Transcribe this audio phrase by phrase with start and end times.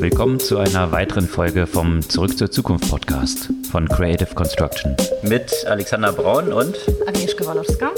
[0.00, 4.96] Willkommen zu einer weiteren Folge vom Zurück zur Zukunft Podcast von Creative Construction.
[5.22, 7.92] Mit Alexander Braun und Agnieszka Walowska.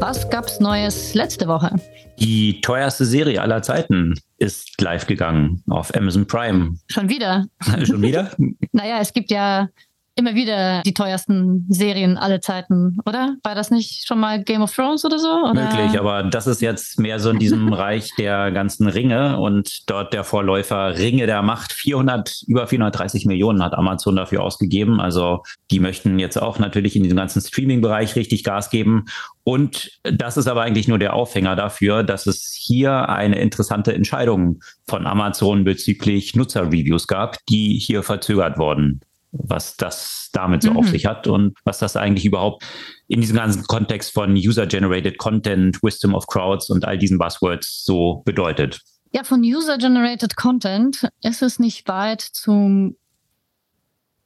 [0.00, 1.74] Was gab's Neues letzte Woche?
[2.18, 6.76] Die teuerste Serie aller Zeiten ist live gegangen auf Amazon Prime.
[6.88, 7.46] Schon wieder?
[7.84, 8.30] Schon wieder?
[8.72, 9.68] naja, es gibt ja
[10.16, 13.36] immer wieder die teuersten Serien aller Zeiten, oder?
[13.42, 15.28] War das nicht schon mal Game of Thrones oder so?
[15.28, 15.54] Oder?
[15.54, 20.12] Möglich, aber das ist jetzt mehr so in diesem Reich der ganzen Ringe und dort
[20.12, 21.72] der Vorläufer Ringe der Macht.
[21.72, 25.00] 400, über 430 Millionen hat Amazon dafür ausgegeben.
[25.00, 29.06] Also die möchten jetzt auch natürlich in diesem ganzen Streaming-Bereich richtig Gas geben.
[29.44, 34.60] Und das ist aber eigentlich nur der Aufhänger dafür, dass es hier eine interessante Entscheidung
[34.86, 39.00] von Amazon bezüglich Nutzerreviews gab, die hier verzögert wurden
[39.32, 40.76] was das damit so mhm.
[40.78, 42.64] auf sich hat und was das eigentlich überhaupt
[43.08, 48.22] in diesem ganzen Kontext von User-Generated Content, Wisdom of Crowds und all diesen Buzzwords so
[48.24, 48.80] bedeutet.
[49.12, 52.96] Ja, von User-Generated Content ist es nicht weit zum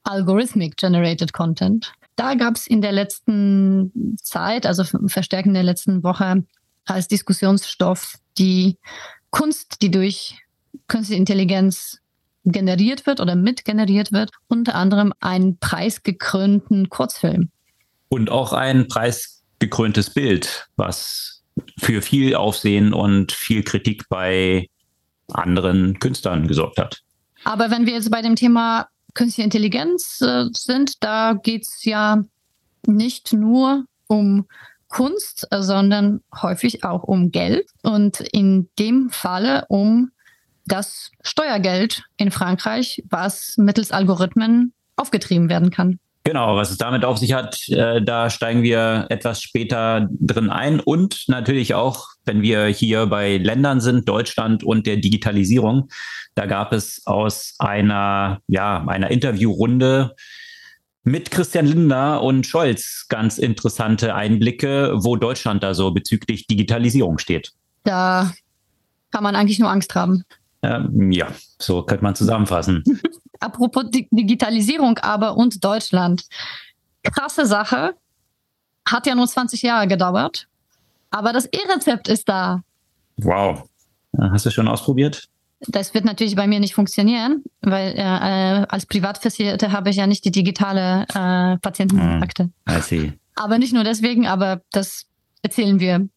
[0.02, 1.92] Algorithmic Generated Content.
[2.16, 6.44] Da gab es in der letzten Zeit, also verstärkt in der letzten Woche,
[6.84, 8.78] als Diskussionsstoff die
[9.30, 10.38] Kunst, die durch
[10.86, 12.00] künstliche Intelligenz
[12.44, 17.50] generiert wird oder mitgeneriert wird, unter anderem einen preisgekrönten Kurzfilm.
[18.08, 21.42] Und auch ein preisgekröntes Bild, was
[21.78, 24.68] für viel Aufsehen und viel Kritik bei
[25.32, 27.00] anderen Künstlern gesorgt hat.
[27.44, 32.22] Aber wenn wir jetzt bei dem Thema künstliche Intelligenz äh, sind, da geht es ja
[32.86, 34.46] nicht nur um
[34.88, 40.10] Kunst, sondern häufig auch um Geld und in dem Falle um
[40.66, 45.98] das Steuergeld in Frankreich, was mittels Algorithmen aufgetrieben werden kann.
[46.26, 50.80] Genau, was es damit auf sich hat, äh, da steigen wir etwas später drin ein.
[50.80, 55.90] Und natürlich auch, wenn wir hier bei Ländern sind, Deutschland und der Digitalisierung,
[56.34, 60.14] da gab es aus einer, ja, einer Interviewrunde
[61.02, 67.52] mit Christian Lindner und Scholz ganz interessante Einblicke, wo Deutschland da so bezüglich Digitalisierung steht.
[67.82, 68.32] Da
[69.10, 70.24] kann man eigentlich nur Angst haben.
[70.64, 72.82] Ähm, ja, so könnte man zusammenfassen.
[73.40, 76.24] Apropos Digitalisierung aber und Deutschland.
[77.02, 77.94] Krasse Sache.
[78.88, 80.46] Hat ja nur 20 Jahre gedauert.
[81.10, 82.62] Aber das E-Rezept ist da.
[83.18, 83.68] Wow.
[84.18, 85.28] Hast du schon ausprobiert?
[85.68, 88.02] Das wird natürlich bei mir nicht funktionieren, weil äh,
[88.68, 92.50] als Privatversicherte habe ich ja nicht die digitale äh, Patientenakte.
[92.66, 95.06] Mm, aber nicht nur deswegen, aber das
[95.42, 96.08] erzählen wir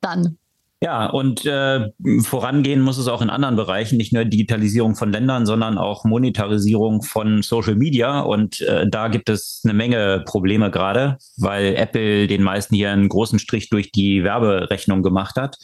[0.00, 0.38] dann.
[0.80, 1.90] Ja, und äh,
[2.22, 7.02] vorangehen muss es auch in anderen Bereichen, nicht nur Digitalisierung von Ländern, sondern auch Monetarisierung
[7.02, 8.20] von Social Media.
[8.20, 13.08] Und äh, da gibt es eine Menge Probleme gerade, weil Apple den meisten hier einen
[13.08, 15.58] großen Strich durch die Werberechnung gemacht hat.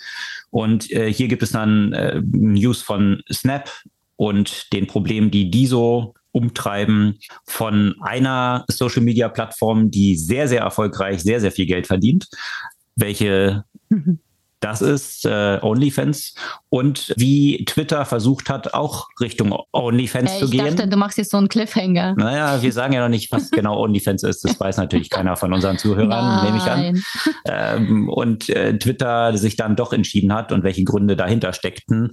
[0.51, 3.71] Und äh, hier gibt es dann äh, News von Snap
[4.17, 10.63] und den Problemen, die die so umtreiben von einer Social Media Plattform, die sehr, sehr
[10.63, 12.27] erfolgreich, sehr, sehr viel Geld verdient,
[12.97, 14.19] welche mhm.
[14.65, 16.35] Das ist äh, OnlyFans
[16.71, 20.65] und wie Twitter versucht hat, auch Richtung OnlyFans äh, zu gehen.
[20.65, 22.15] Ich dachte, du machst jetzt so einen Cliffhanger.
[22.17, 24.43] Naja, wir sagen ja noch nicht, was genau OnlyFans ist.
[24.43, 26.45] Das weiß natürlich keiner von unseren Zuhörern, Nein.
[26.47, 27.03] nehme ich an.
[27.47, 32.13] Ähm, und äh, Twitter sich dann doch entschieden hat und welche Gründe dahinter steckten,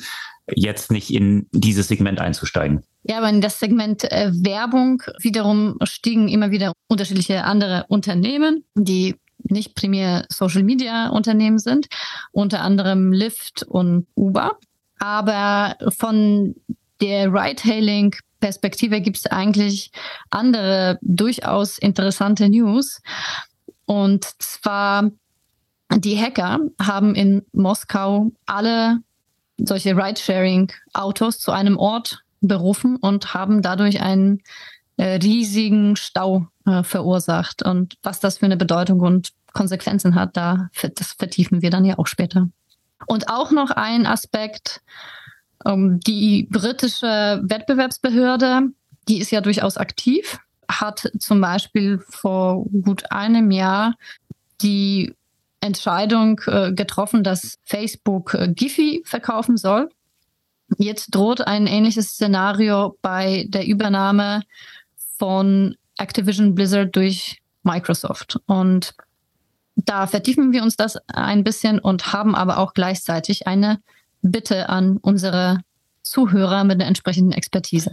[0.53, 2.81] jetzt nicht in dieses Segment einzusteigen.
[3.03, 9.15] Ja, aber in das Segment äh, Werbung wiederum stiegen immer wieder unterschiedliche andere Unternehmen, die
[9.43, 11.87] nicht primär Social Media Unternehmen sind,
[12.31, 14.57] unter anderem Lyft und Uber.
[14.99, 16.55] Aber von
[17.01, 19.91] der Ride-Hailing Perspektive gibt es eigentlich
[20.29, 23.01] andere durchaus interessante News.
[23.85, 25.11] Und zwar
[25.95, 28.99] die Hacker haben in Moskau alle
[29.57, 34.41] solche Ride-Sharing-Autos zu einem Ort berufen und haben dadurch einen
[34.97, 37.63] äh, riesigen Stau äh, verursacht.
[37.63, 41.97] Und was das für eine Bedeutung und Konsequenzen hat, da das vertiefen wir dann ja
[41.97, 42.49] auch später.
[43.07, 44.81] Und auch noch ein Aspekt,
[45.65, 48.69] ähm, die britische Wettbewerbsbehörde,
[49.07, 53.95] die ist ja durchaus aktiv, hat zum Beispiel vor gut einem Jahr
[54.61, 55.13] die
[55.59, 59.89] Entscheidung äh, getroffen, dass Facebook äh, Giphy verkaufen soll.
[60.77, 64.41] Jetzt droht ein ähnliches Szenario bei der Übernahme
[65.17, 68.39] von Activision Blizzard durch Microsoft.
[68.45, 68.93] Und
[69.75, 73.79] da vertiefen wir uns das ein bisschen und haben aber auch gleichzeitig eine
[74.21, 75.59] Bitte an unsere
[76.03, 77.91] Zuhörer mit der entsprechenden Expertise.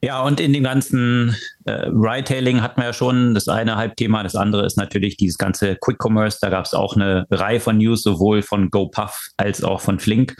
[0.00, 1.34] Ja, und in dem ganzen
[1.64, 4.22] äh, Retailing hatten wir ja schon das eine Halbthema.
[4.22, 6.38] Das andere ist natürlich dieses ganze Quick Commerce.
[6.40, 10.36] Da gab es auch eine Reihe von News, sowohl von GoPuff als auch von Flink.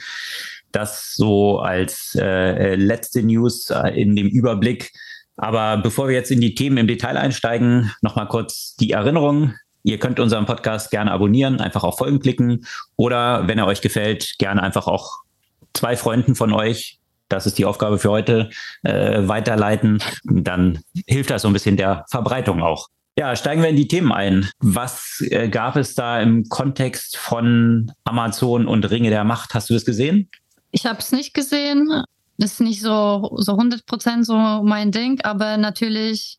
[0.70, 4.92] Das so als äh, letzte News äh, in dem Überblick.
[5.38, 9.54] Aber bevor wir jetzt in die Themen im Detail einsteigen, nochmal kurz die Erinnerung.
[9.84, 14.34] Ihr könnt unseren Podcast gerne abonnieren, einfach auf Folgen klicken oder wenn er euch gefällt,
[14.38, 15.20] gerne einfach auch
[15.72, 16.98] zwei Freunden von euch,
[17.28, 18.50] das ist die Aufgabe für heute,
[18.82, 20.02] äh, weiterleiten.
[20.24, 22.88] Dann hilft das so ein bisschen der Verbreitung auch.
[23.16, 24.48] Ja, steigen wir in die Themen ein.
[24.60, 29.54] Was äh, gab es da im Kontext von Amazon und Ringe der Macht?
[29.54, 30.30] Hast du das gesehen?
[30.70, 32.04] Ich habe es nicht gesehen.
[32.38, 36.38] Das ist nicht so, so 100 Prozent so mein Ding, aber natürlich,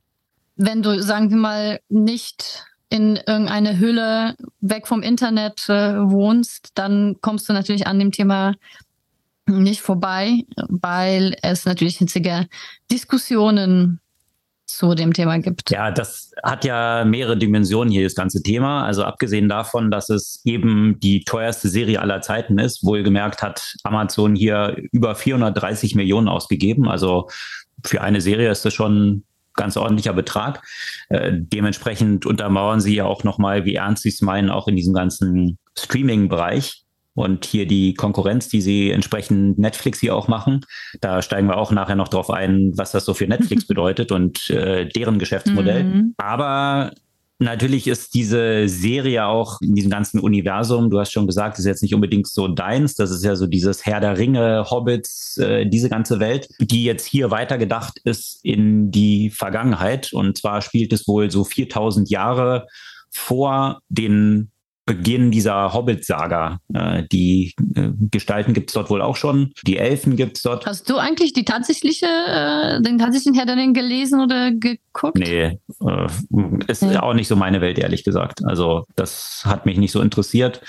[0.55, 7.17] wenn du, sagen wir mal, nicht in irgendeine Hülle weg vom Internet äh, wohnst, dann
[7.21, 8.55] kommst du natürlich an dem Thema
[9.45, 12.47] nicht vorbei, weil es natürlich hitzige
[12.91, 13.99] Diskussionen
[14.69, 15.71] zu dem Thema gibt.
[15.71, 18.85] Ja, das hat ja mehrere Dimensionen hier, das ganze Thema.
[18.85, 24.35] Also abgesehen davon, dass es eben die teuerste Serie aller Zeiten ist, wohlgemerkt hat Amazon
[24.35, 26.87] hier über 430 Millionen ausgegeben.
[26.87, 27.29] Also
[27.83, 29.23] für eine Serie ist das schon
[29.55, 30.63] ganz ordentlicher Betrag.
[31.09, 34.93] Äh, dementsprechend untermauern sie ja auch nochmal, wie ernst sie es meinen, auch in diesem
[34.93, 36.85] ganzen Streaming-Bereich.
[37.19, 40.61] Und hier die Konkurrenz, die sie entsprechend Netflix hier auch machen,
[41.01, 44.49] da steigen wir auch nachher noch drauf ein, was das so für Netflix bedeutet und
[44.49, 45.83] äh, deren Geschäftsmodell.
[45.83, 46.13] Mhm.
[46.17, 46.91] Aber
[47.41, 51.81] Natürlich ist diese Serie auch in diesem ganzen Universum, du hast schon gesagt, ist jetzt
[51.81, 52.95] nicht unbedingt so deins.
[52.95, 57.05] Das ist ja so dieses Herr der Ringe, Hobbits, äh, diese ganze Welt, die jetzt
[57.05, 60.11] hier weitergedacht ist in die Vergangenheit.
[60.11, 62.67] Und zwar spielt es wohl so 4000 Jahre
[63.09, 64.51] vor den
[64.89, 66.57] Beginn dieser Hobbit-Saga.
[66.73, 69.53] Äh, die äh, Gestalten gibt es dort wohl auch schon.
[69.67, 70.65] Die Elfen gibt es dort.
[70.65, 75.19] Hast du eigentlich die tatsächliche, äh, den tatsächlichen Herr der Ringe gelesen oder geguckt?
[75.19, 76.07] Nee, äh,
[76.67, 76.97] ist nee.
[76.97, 78.43] auch nicht so meine Welt, ehrlich gesagt.
[78.43, 80.59] Also das hat mich nicht so interessiert.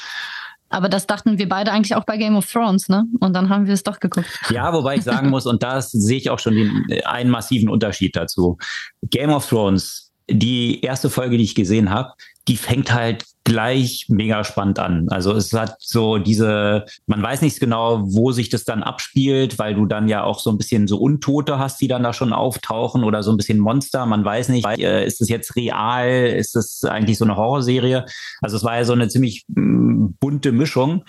[0.68, 3.06] Aber das dachten wir beide eigentlich auch bei Game of Thrones, ne?
[3.20, 4.28] Und dann haben wir es doch geguckt.
[4.50, 8.14] Ja, wobei ich sagen muss, und da sehe ich auch schon den, einen massiven Unterschied
[8.14, 8.58] dazu.
[9.02, 12.12] Game of Thrones, die erste Folge, die ich gesehen habe,
[12.48, 15.08] die fängt halt gleich mega spannend an.
[15.08, 19.74] Also es hat so diese, man weiß nicht genau, wo sich das dann abspielt, weil
[19.74, 23.02] du dann ja auch so ein bisschen so Untote hast, die dann da schon auftauchen
[23.02, 24.06] oder so ein bisschen Monster.
[24.06, 26.08] Man weiß nicht, äh, ist es jetzt real?
[26.08, 28.04] Ist es eigentlich so eine Horrorserie?
[28.40, 31.04] Also es war ja so eine ziemlich mm, bunte Mischung.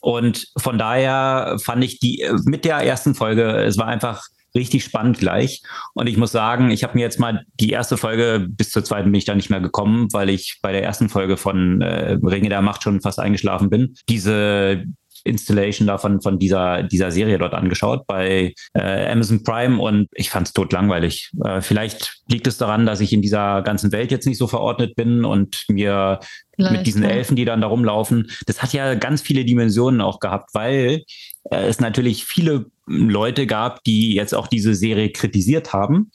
[0.00, 4.84] Und von daher fand ich die äh, mit der ersten Folge, es war einfach richtig
[4.84, 5.62] spannend gleich.
[5.94, 9.10] Und ich muss sagen, ich habe mir jetzt mal die erste Folge, bis zur zweiten
[9.10, 12.48] bin ich da nicht mehr gekommen, weil ich bei der ersten Folge von äh, Ringe
[12.48, 13.94] der Macht schon fast eingeschlafen bin.
[14.08, 14.84] Diese
[15.24, 20.48] Installation davon von dieser dieser Serie dort angeschaut bei äh, Amazon Prime und ich fand
[20.48, 21.30] es tot langweilig.
[21.44, 24.96] Äh, vielleicht liegt es daran, dass ich in dieser ganzen Welt jetzt nicht so verordnet
[24.96, 26.20] bin und mir
[26.54, 30.20] Vielleicht, mit diesen Elfen, die dann da rumlaufen, das hat ja ganz viele Dimensionen auch
[30.20, 31.04] gehabt, weil
[31.50, 36.10] äh, es natürlich viele Leute gab, die jetzt auch diese Serie kritisiert haben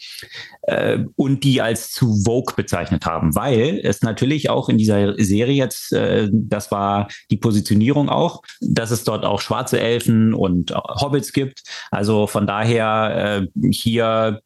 [0.63, 5.56] äh, und die als zu Vogue bezeichnet haben, weil es natürlich auch in dieser Serie
[5.56, 11.31] jetzt, äh, das war die Positionierung auch, dass es dort auch schwarze Elfen und Hobbits
[11.31, 11.63] gibt.
[11.89, 14.41] Also von daher äh, hier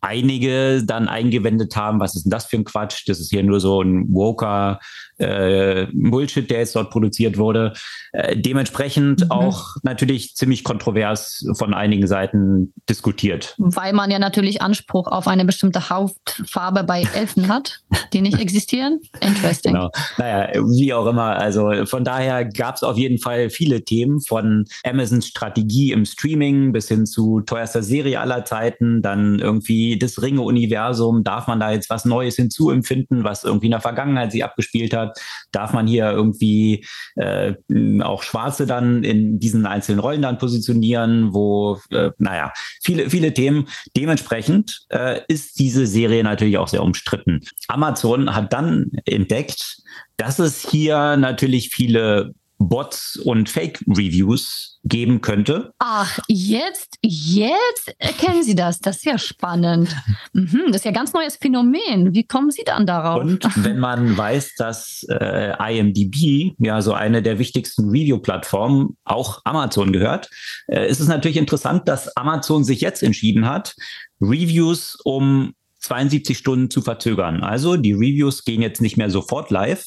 [0.00, 3.08] einige dann eingewendet haben, was ist denn das für ein Quatsch?
[3.08, 4.78] Das ist hier nur so ein woker
[5.18, 7.72] äh, Bullshit, der jetzt dort produziert wurde.
[8.12, 9.30] Äh, dementsprechend mhm.
[9.30, 13.54] auch natürlich ziemlich kontrovers von einigen Seiten diskutiert.
[13.58, 17.80] Weil man ja natürlich Anspruch auf eine bestimmte Hautfarbe bei Elfen hat,
[18.12, 19.00] die nicht existieren.
[19.20, 19.74] Interesting.
[19.74, 19.90] Genau.
[20.18, 21.36] Naja, wie auch immer.
[21.36, 26.72] Also von daher gab es auf jeden Fall viele Themen von Amazons Strategie im Streaming
[26.72, 31.24] bis hin zu teuerster Serie aller Zeiten, dann irgendwie das Ringe-Universum.
[31.24, 35.05] Darf man da jetzt was Neues hinzuempfinden, was irgendwie in der Vergangenheit sich abgespielt hat?
[35.52, 36.84] Darf man hier irgendwie
[37.16, 37.54] äh,
[38.00, 43.68] auch Schwarze dann in diesen einzelnen Rollen dann positionieren, wo, äh, naja, viele, viele Themen.
[43.96, 47.40] Dementsprechend äh, ist diese Serie natürlich auch sehr umstritten.
[47.68, 49.78] Amazon hat dann entdeckt,
[50.16, 55.72] dass es hier natürlich viele Bots und Fake-Reviews geben könnte.
[55.78, 58.80] Ach, jetzt, jetzt erkennen Sie das.
[58.80, 59.94] Das ist ja spannend.
[60.32, 62.14] Mhm, das ist ja ein ganz neues Phänomen.
[62.14, 63.20] Wie kommen Sie dann darauf?
[63.20, 69.92] Und wenn man weiß, dass äh, IMDb ja so eine der wichtigsten Review-Plattformen auch Amazon
[69.92, 70.30] gehört,
[70.68, 73.74] äh, ist es natürlich interessant, dass Amazon sich jetzt entschieden hat,
[74.20, 77.42] Reviews um 72 Stunden zu verzögern.
[77.42, 79.84] Also die Reviews gehen jetzt nicht mehr sofort live,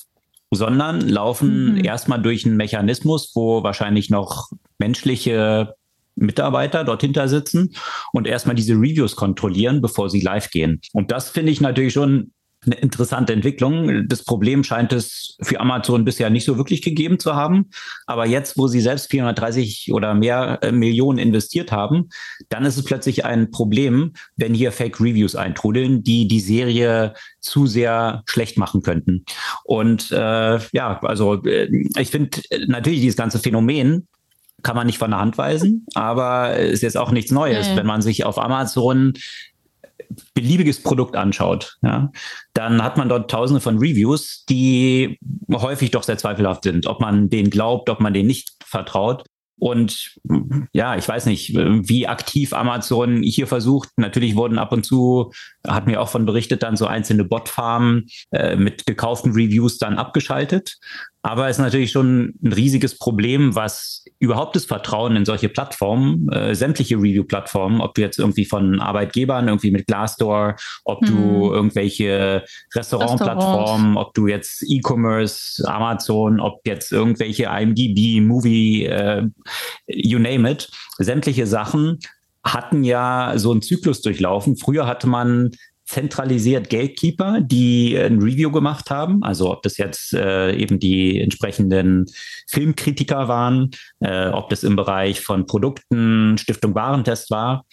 [0.51, 1.83] sondern laufen mhm.
[1.83, 5.75] erstmal durch einen Mechanismus, wo wahrscheinlich noch menschliche
[6.15, 7.75] Mitarbeiter dort hinter sitzen
[8.11, 10.81] und erstmal diese Reviews kontrollieren, bevor sie live gehen.
[10.93, 12.31] Und das finde ich natürlich schon
[12.71, 14.07] eine interessante Entwicklung.
[14.07, 17.69] Das Problem scheint es für Amazon bisher nicht so wirklich gegeben zu haben.
[18.05, 22.09] Aber jetzt, wo sie selbst 430 oder mehr äh, Millionen investiert haben,
[22.49, 27.67] dann ist es plötzlich ein Problem, wenn hier Fake Reviews eintrudeln, die die Serie zu
[27.67, 29.25] sehr schlecht machen könnten.
[29.63, 34.07] Und äh, ja, also äh, ich finde natürlich dieses ganze Phänomen
[34.63, 37.69] kann man nicht von der Hand weisen, aber es ist jetzt auch nichts Neues.
[37.69, 37.77] Mhm.
[37.77, 39.13] Wenn man sich auf Amazon
[40.33, 42.11] beliebiges Produkt anschaut, ja,
[42.53, 45.19] dann hat man dort tausende von Reviews, die
[45.51, 49.23] häufig doch sehr zweifelhaft sind, ob man denen glaubt, ob man denen nicht vertraut.
[49.59, 50.15] Und
[50.71, 53.89] ja, ich weiß nicht, wie aktiv Amazon hier versucht.
[53.97, 55.31] Natürlich wurden ab und zu,
[55.67, 60.77] hat mir auch von berichtet, dann so einzelne Botfarmen äh, mit gekauften Reviews dann abgeschaltet.
[61.21, 66.29] Aber es ist natürlich schon ein riesiges Problem, was überhaupt das Vertrauen in solche Plattformen,
[66.29, 71.53] äh, sämtliche Review-Plattformen, ob du jetzt irgendwie von Arbeitgebern, irgendwie mit Glassdoor, ob du mhm.
[71.53, 79.23] irgendwelche Restaurantplattformen, ob du jetzt E-Commerce, Amazon, ob jetzt irgendwelche IMDb, Movie, äh,
[79.87, 81.99] you name it, sämtliche Sachen
[82.45, 84.55] hatten ja so einen Zyklus durchlaufen.
[84.55, 85.51] Früher hatte man
[85.89, 89.23] zentralisiert Gatekeeper, die ein Review gemacht haben.
[89.23, 92.05] Also ob das jetzt äh, eben die entsprechenden
[92.47, 97.65] Filmkritiker waren, äh, ob das im Bereich von Produkten, Stiftung Warentest war.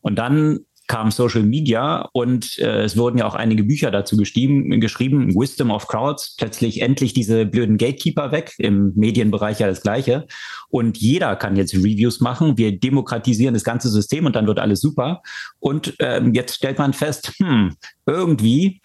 [0.00, 5.34] Und dann kam Social Media und äh, es wurden ja auch einige Bücher dazu geschrieben,
[5.34, 10.26] Wisdom of Crowds, plötzlich endlich diese blöden Gatekeeper weg, im Medienbereich ja das gleiche.
[10.68, 14.82] Und jeder kann jetzt Reviews machen, wir demokratisieren das ganze System und dann wird alles
[14.82, 15.22] super.
[15.60, 18.82] Und ähm, jetzt stellt man fest, hm, irgendwie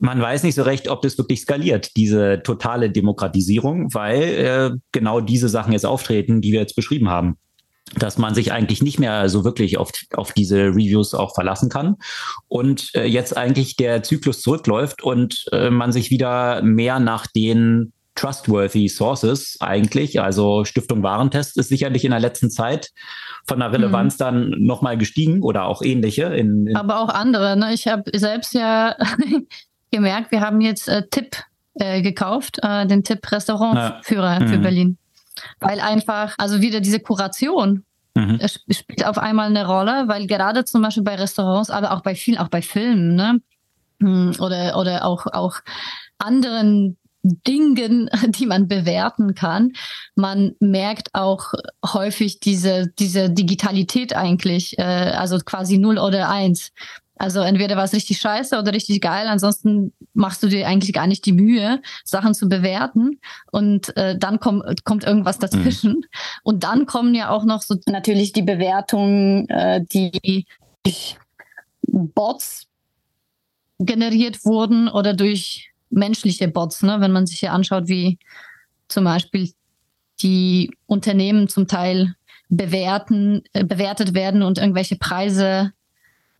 [0.00, 5.22] man weiß nicht so recht, ob das wirklich skaliert, diese totale Demokratisierung, weil äh, genau
[5.22, 7.38] diese Sachen jetzt auftreten, die wir jetzt beschrieben haben
[7.98, 11.96] dass man sich eigentlich nicht mehr so wirklich auf, auf diese Reviews auch verlassen kann
[12.48, 17.92] und äh, jetzt eigentlich der Zyklus zurückläuft und äh, man sich wieder mehr nach den
[18.14, 22.90] trustworthy sources eigentlich, also Stiftung Warentest ist sicherlich in der letzten Zeit
[23.46, 24.18] von der Relevanz mhm.
[24.18, 26.24] dann nochmal gestiegen oder auch ähnliche.
[26.24, 27.56] In, in Aber auch andere.
[27.56, 27.72] Ne?
[27.72, 28.94] Ich habe selbst ja
[29.90, 31.36] gemerkt, wir haben jetzt äh, Tipp
[31.74, 34.46] äh, gekauft, äh, den Tipp Restaurantführer ja.
[34.46, 34.62] für mhm.
[34.62, 34.98] Berlin
[35.60, 38.40] weil einfach, also wieder diese Kuration mhm.
[38.70, 42.38] spielt auf einmal eine Rolle, weil gerade zum Beispiel bei Restaurants, aber auch bei vielen,
[42.38, 43.40] auch bei Filmen, ne?
[44.00, 45.60] Hm, oder, oder auch, auch
[46.18, 49.72] anderen Dingen, die man bewerten kann.
[50.14, 51.52] Man merkt auch
[51.84, 56.72] häufig diese, diese Digitalität eigentlich, äh, also quasi null oder eins.
[57.20, 61.06] Also entweder war es richtig scheiße oder richtig geil, ansonsten machst du dir eigentlich gar
[61.06, 63.20] nicht die Mühe, Sachen zu bewerten
[63.52, 65.96] und äh, dann komm, kommt irgendwas dazwischen.
[65.96, 66.04] Mhm.
[66.44, 70.46] Und dann kommen ja auch noch so natürlich die Bewertungen, äh, die
[70.82, 71.18] durch
[71.82, 72.68] Bots
[73.78, 77.02] generiert wurden oder durch menschliche Bots, ne?
[77.02, 78.18] wenn man sich hier anschaut, wie
[78.88, 79.52] zum Beispiel
[80.22, 82.14] die Unternehmen zum Teil
[82.48, 85.74] bewerten, äh, bewertet werden und irgendwelche Preise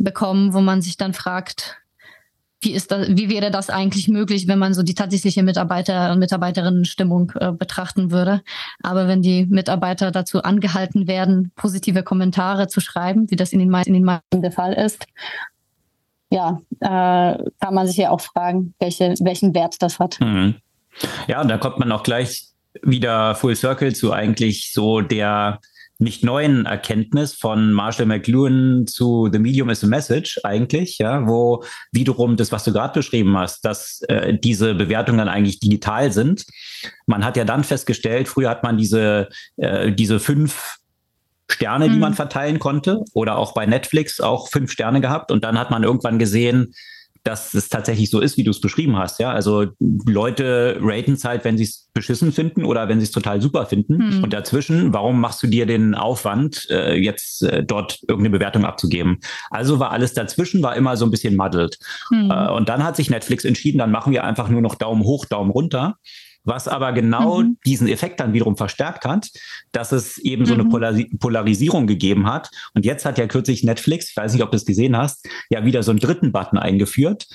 [0.01, 1.77] bekommen, wo man sich dann fragt,
[2.63, 6.19] wie ist das, wie wäre das eigentlich möglich, wenn man so die tatsächliche Mitarbeiter- und
[6.19, 8.43] Mitarbeiterinnen-Stimmung äh, betrachten würde?
[8.83, 13.71] Aber wenn die Mitarbeiter dazu angehalten werden, positive Kommentare zu schreiben, wie das in den
[13.71, 15.07] meisten, in den meisten der Fall ist,
[16.31, 20.21] ja, äh, kann man sich ja auch fragen, welche, welchen Wert das hat.
[20.21, 20.57] Mhm.
[21.29, 22.49] Ja, und da kommt man auch gleich
[22.83, 25.61] wieder Full Circle zu eigentlich so der
[26.01, 31.63] nicht neuen Erkenntnis von Marshall McLuhan zu The Medium is a Message eigentlich, ja, wo
[31.93, 36.47] wiederum das, was du gerade beschrieben hast, dass äh, diese Bewertungen eigentlich digital sind.
[37.07, 40.79] Man hat ja dann festgestellt, früher hat man diese, äh, diese fünf
[41.51, 42.01] Sterne, die mhm.
[42.01, 45.31] man verteilen konnte, oder auch bei Netflix auch fünf Sterne gehabt.
[45.31, 46.75] Und dann hat man irgendwann gesehen,
[47.23, 49.21] dass es tatsächlich so ist, wie du es beschrieben hast.
[49.21, 53.11] Ja, also Leute raten es halt, wenn sie es beschissen finden oder wenn sie es
[53.11, 53.99] total super finden.
[53.99, 54.25] Hm.
[54.25, 59.19] Und dazwischen, warum machst du dir den Aufwand, äh, jetzt äh, dort irgendeine Bewertung abzugeben?
[59.51, 61.79] Also war alles dazwischen, war immer so ein bisschen muddled.
[62.09, 62.31] Hm.
[62.31, 65.27] Äh, und dann hat sich Netflix entschieden, dann machen wir einfach nur noch Daumen hoch,
[65.27, 65.97] Daumen runter
[66.51, 67.57] was aber genau mhm.
[67.65, 69.31] diesen Effekt dann wiederum verstärkt hat,
[69.73, 70.47] dass es eben mhm.
[70.47, 70.71] so eine mhm.
[70.71, 72.51] Polaris Polarisierung gegeben hat.
[72.75, 75.65] Und jetzt hat ja kürzlich Netflix, ich weiß nicht, ob du es gesehen hast, ja
[75.65, 77.27] wieder so einen dritten Button eingeführt.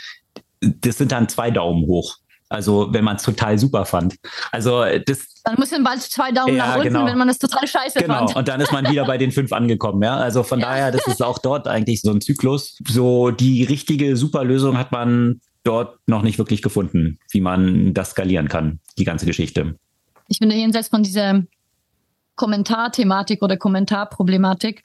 [0.59, 2.17] Das sind dann zwei Daumen hoch.
[2.47, 4.15] Also wenn man es total super fand.
[4.51, 5.41] Also das.
[5.43, 7.05] Dann muss man bald zwei Daumen ja, nach unten, genau.
[7.05, 8.13] wenn man es total scheiße genau.
[8.13, 8.27] fand.
[8.29, 8.39] Genau.
[8.39, 10.03] Und dann ist man wieder bei den fünf angekommen.
[10.03, 10.67] Ja, also von ja.
[10.67, 12.77] daher, das ist auch dort eigentlich so ein Zyklus.
[12.87, 18.47] So die richtige Superlösung hat man dort noch nicht wirklich gefunden, wie man das skalieren
[18.47, 19.75] kann, die ganze Geschichte.
[20.27, 21.43] Ich finde jenseits von dieser
[22.35, 24.83] Kommentarthematik oder Kommentarproblematik.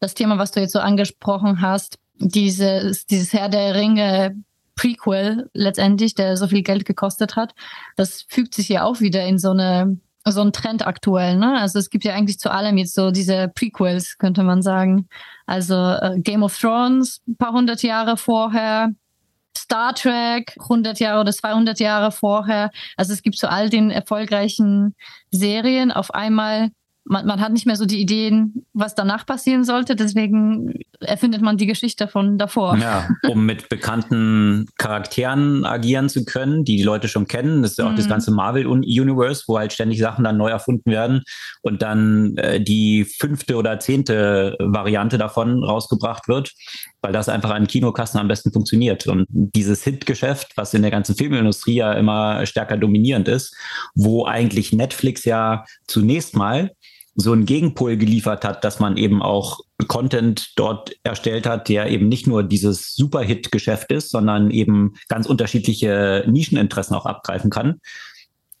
[0.00, 4.36] Das Thema, was du jetzt so angesprochen hast, dieses, dieses Herr der Ringe
[4.74, 7.54] Prequel letztendlich, der so viel Geld gekostet hat,
[7.96, 11.58] das fügt sich ja auch wieder in so eine so ein Trend aktuell, ne?
[11.58, 15.08] Also es gibt ja eigentlich zu allem jetzt so diese Prequels, könnte man sagen.
[15.46, 18.92] Also äh, Game of Thrones, ein paar hundert Jahre vorher,
[19.56, 22.70] Star Trek 100 Jahre oder 200 Jahre vorher.
[22.96, 24.94] Also es gibt zu all den erfolgreichen
[25.30, 26.70] Serien auf einmal
[27.04, 29.96] man, man hat nicht mehr so die Ideen, was danach passieren sollte.
[29.96, 32.76] Deswegen erfindet man die Geschichte von davor.
[32.76, 37.62] Ja, um mit bekannten Charakteren agieren zu können, die die Leute schon kennen.
[37.62, 37.96] Das ist ja auch mhm.
[37.96, 41.22] das ganze Marvel-Universe, wo halt ständig Sachen dann neu erfunden werden
[41.62, 46.52] und dann äh, die fünfte oder zehnte Variante davon rausgebracht wird,
[47.02, 49.06] weil das einfach an Kinokassen am besten funktioniert.
[49.06, 53.54] Und dieses Hit-Geschäft, was in der ganzen Filmindustrie ja immer stärker dominierend ist,
[53.94, 56.70] wo eigentlich Netflix ja zunächst mal
[57.14, 62.08] so einen Gegenpol geliefert hat, dass man eben auch Content dort erstellt hat, der eben
[62.08, 67.80] nicht nur dieses Superhit-Geschäft ist, sondern eben ganz unterschiedliche Nischeninteressen auch abgreifen kann.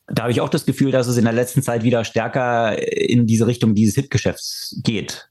[0.08, 3.26] Da habe ich auch das Gefühl, dass es in der letzten Zeit wieder stärker in
[3.26, 5.30] diese Richtung dieses Hit-Geschäfts geht.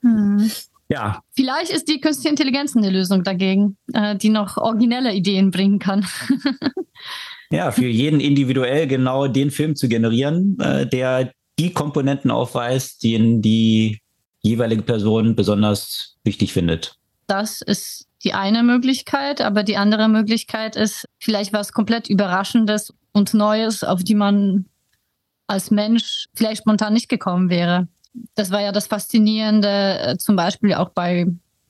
[0.00, 0.50] Hm.
[0.92, 1.22] Ja.
[1.30, 6.06] Vielleicht ist die künstliche Intelligenz eine Lösung dagegen, äh, die noch originelle Ideen bringen kann.
[7.50, 13.40] ja, für jeden individuell genau den Film zu generieren, äh, der die Komponenten aufweist, die
[13.40, 14.00] die
[14.42, 16.96] jeweilige Person besonders wichtig findet.
[17.26, 23.32] Das ist die eine Möglichkeit, aber die andere Möglichkeit ist vielleicht was komplett Überraschendes und
[23.32, 24.66] Neues, auf die man
[25.46, 27.88] als Mensch vielleicht spontan nicht gekommen wäre.
[28.34, 31.26] Das war ja das Faszinierende, äh, zum Beispiel auch bei,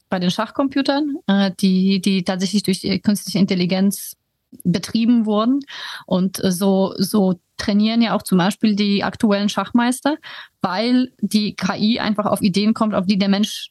[0.09, 4.17] bei den Schachcomputern, äh, die, die tatsächlich durch künstliche Intelligenz
[4.65, 5.61] betrieben wurden.
[6.07, 10.17] Und so, so trainieren ja auch zum Beispiel die aktuellen Schachmeister,
[10.61, 13.71] weil die KI einfach auf Ideen kommt, auf die der Mensch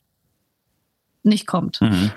[1.24, 1.82] nicht kommt.
[1.82, 2.12] Mhm.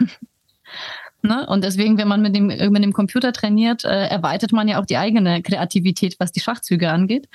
[1.23, 1.47] ne?
[1.47, 4.87] Und deswegen, wenn man mit dem, mit dem Computer trainiert, äh, erweitert man ja auch
[4.87, 7.29] die eigene Kreativität, was die Schachzüge angeht.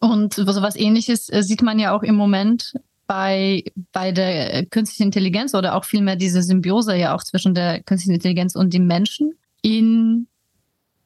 [0.00, 2.74] Und so was ähnliches äh, sieht man ja auch im Moment
[3.06, 8.14] bei, bei der künstlichen Intelligenz oder auch vielmehr diese Symbiose ja auch zwischen der künstlichen
[8.14, 10.26] Intelligenz und dem Menschen in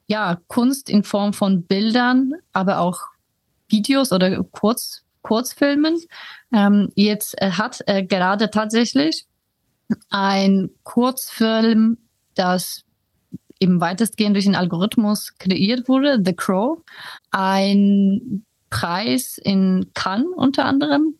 [0.06, 2.98] ja, Kunst in Form von Bildern, aber auch
[3.68, 5.98] Videos oder Kurz, Kurzfilmen.
[6.52, 9.26] Ähm, jetzt äh, hat äh, gerade tatsächlich
[10.08, 11.98] ein Kurzfilm,
[12.34, 12.82] das
[13.60, 16.78] eben weitestgehend durch den Algorithmus kreiert wurde, The Crow,
[17.30, 21.14] ein Preis in Cannes unter anderem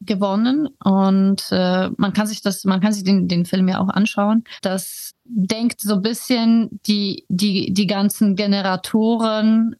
[0.00, 3.88] gewonnen und äh, man kann sich das, man kann sich den, den Film ja auch
[3.88, 4.44] anschauen.
[4.62, 9.76] Das denkt so ein bisschen die, die, die ganzen Generatoren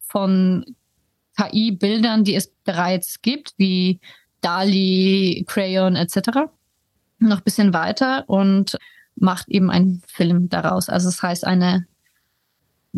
[0.00, 0.64] von
[1.36, 4.00] KI-Bildern, die es bereits gibt, wie
[4.40, 6.48] DALI, Crayon etc.,
[7.20, 8.76] noch ein bisschen weiter und
[9.16, 10.88] macht eben einen Film daraus.
[10.88, 11.86] Also es das heißt, eine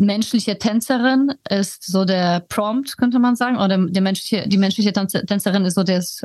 [0.01, 5.65] menschliche Tänzerin ist so der Prompt, könnte man sagen, oder der menschliche, die menschliche Tänzerin
[5.65, 6.21] ist so das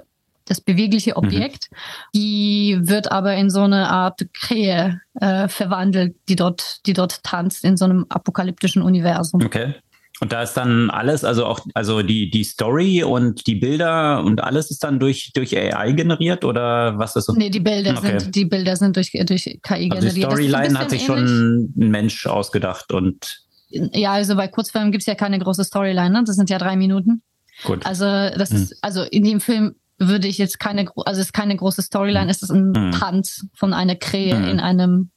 [0.49, 1.17] das bewegliche mhm.
[1.17, 1.69] Objekt.
[1.71, 1.77] Mhm.
[2.15, 7.65] Die wird aber in so eine Art Krähe äh, verwandelt, die dort, die dort tanzt
[7.65, 9.45] in so einem apokalyptischen Universum.
[9.45, 9.75] Okay.
[10.21, 14.43] Und da ist dann alles, also auch, also die, die Story und die Bilder und
[14.43, 17.35] alles ist dann durch, durch AI generiert oder was ist so?
[17.35, 18.19] Nee, die Bilder okay.
[18.21, 20.17] sind, die Bilder sind durch, durch KI also generiert.
[20.17, 21.29] Die Storyline hat sich ähnlich.
[21.29, 23.43] schon ein Mensch ausgedacht und.
[23.69, 26.25] Ja, also bei Kurzfilmen gibt es ja keine große Storyline, ne?
[26.25, 27.23] Das sind ja drei Minuten.
[27.65, 27.85] Gut.
[27.87, 28.57] Also, das hm.
[28.57, 32.31] ist, also in dem Film würde ich jetzt keine, also es ist keine große Storyline,
[32.31, 32.93] es ist ein mhm.
[32.93, 34.49] Tanz von einer Krähe mhm.
[34.49, 35.11] in einem,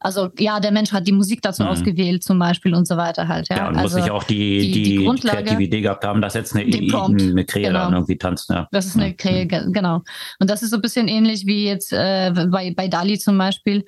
[0.00, 1.68] also ja, der Mensch hat die Musik dazu mhm.
[1.68, 3.48] ausgewählt zum Beispiel und so weiter halt.
[3.48, 6.20] Ja, ja und also muss ich auch die, die, die, die kreative Idee gehabt haben,
[6.20, 7.84] dass jetzt eine, eine Krähe genau.
[7.84, 8.50] dann irgendwie tanzt.
[8.50, 8.68] Ja.
[8.72, 10.02] Das ist eine Krähe, genau.
[10.40, 13.84] Und das ist so ein bisschen ähnlich wie jetzt äh, bei, bei Dali zum Beispiel.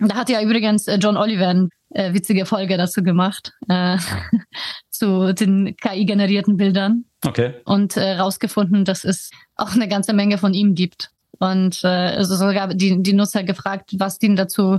[0.00, 3.98] Da hat ja übrigens äh, John Oliver eine äh, witzige Folge dazu gemacht, äh,
[4.90, 7.04] zu den KI-generierten Bildern.
[7.24, 7.54] Okay.
[7.64, 11.10] Und äh, rausgefunden, dass es auch eine ganze Menge von ihm gibt.
[11.38, 14.78] Und äh, also sogar die, die Nutzer gefragt, was die dazu,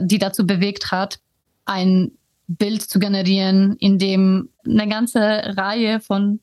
[0.00, 1.18] die dazu bewegt hat,
[1.64, 2.12] ein
[2.46, 5.20] Bild zu generieren, in dem eine ganze
[5.56, 6.40] Reihe von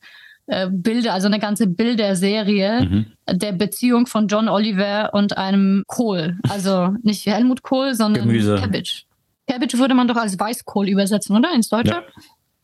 [0.47, 3.05] äh, Bilder, also eine ganze Bilderserie mhm.
[3.29, 6.37] der Beziehung von John Oliver und einem Kohl.
[6.49, 8.55] Also nicht Helmut Kohl, sondern Gemüse.
[8.55, 9.05] Cabbage.
[9.47, 11.53] Cabbage würde man doch als Weißkohl übersetzen, oder?
[11.53, 11.91] Ins Deutsche?
[11.91, 12.03] Ja,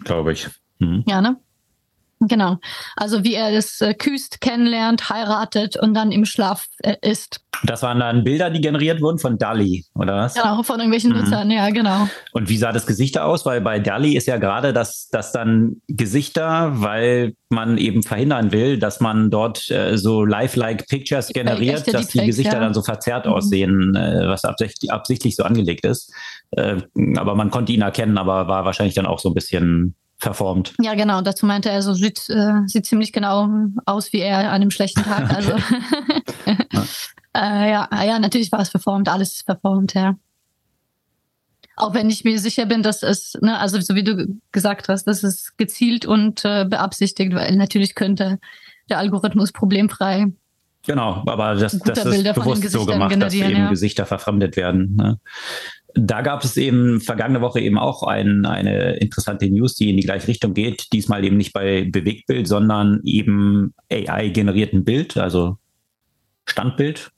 [0.04, 0.48] glaube ich.
[0.80, 1.04] Mhm.
[1.08, 1.38] Ja, ne?
[2.20, 2.58] Genau.
[2.96, 7.42] Also wie er das äh, küsst, kennenlernt, heiratet und dann im Schlaf äh, ist.
[7.64, 10.34] Das waren dann Bilder, die generiert wurden von Dali, oder was?
[10.34, 11.20] Genau, von irgendwelchen mhm.
[11.20, 12.08] Nutzern, ja, genau.
[12.32, 13.46] Und wie sah das Gesichter aus?
[13.46, 18.80] Weil bei Dali ist ja gerade das, das dann Gesichter, weil man eben verhindern will,
[18.80, 22.60] dass man dort äh, so lifelike Pictures generiert, Echte, dass die, die Gesichter ja.
[22.60, 23.34] dann so verzerrt mhm.
[23.34, 26.12] aussehen, äh, was absichtlich, absichtlich so angelegt ist.
[26.52, 26.78] Äh,
[27.16, 30.74] aber man konnte ihn erkennen, aber war wahrscheinlich dann auch so ein bisschen verformt.
[30.82, 31.22] Ja, genau.
[31.22, 33.48] Dazu meinte er, so sieht, äh, sieht ziemlich genau
[33.86, 35.32] aus wie er an einem schlechten Tag.
[35.38, 36.86] Also ja.
[37.66, 40.16] äh, ja, ja, natürlich war es verformt, alles verformt, ja.
[41.76, 45.06] Auch wenn ich mir sicher bin, dass es, ne, also so wie du gesagt hast,
[45.06, 48.40] dass es gezielt und äh, beabsichtigt, weil natürlich könnte
[48.90, 50.32] der Algorithmus problemfrei
[50.88, 53.70] Genau, aber das, das ist bewusst so gemacht, dass eben ja.
[53.70, 54.96] Gesichter verfremdet werden.
[54.96, 55.20] Ne?
[56.00, 60.04] Da gab es eben vergangene Woche eben auch ein, eine interessante News, die in die
[60.04, 60.94] gleiche Richtung geht.
[60.94, 65.58] Diesmal eben nicht bei Bewegtbild, sondern eben AI-generierten Bild, also
[66.46, 67.12] Standbild.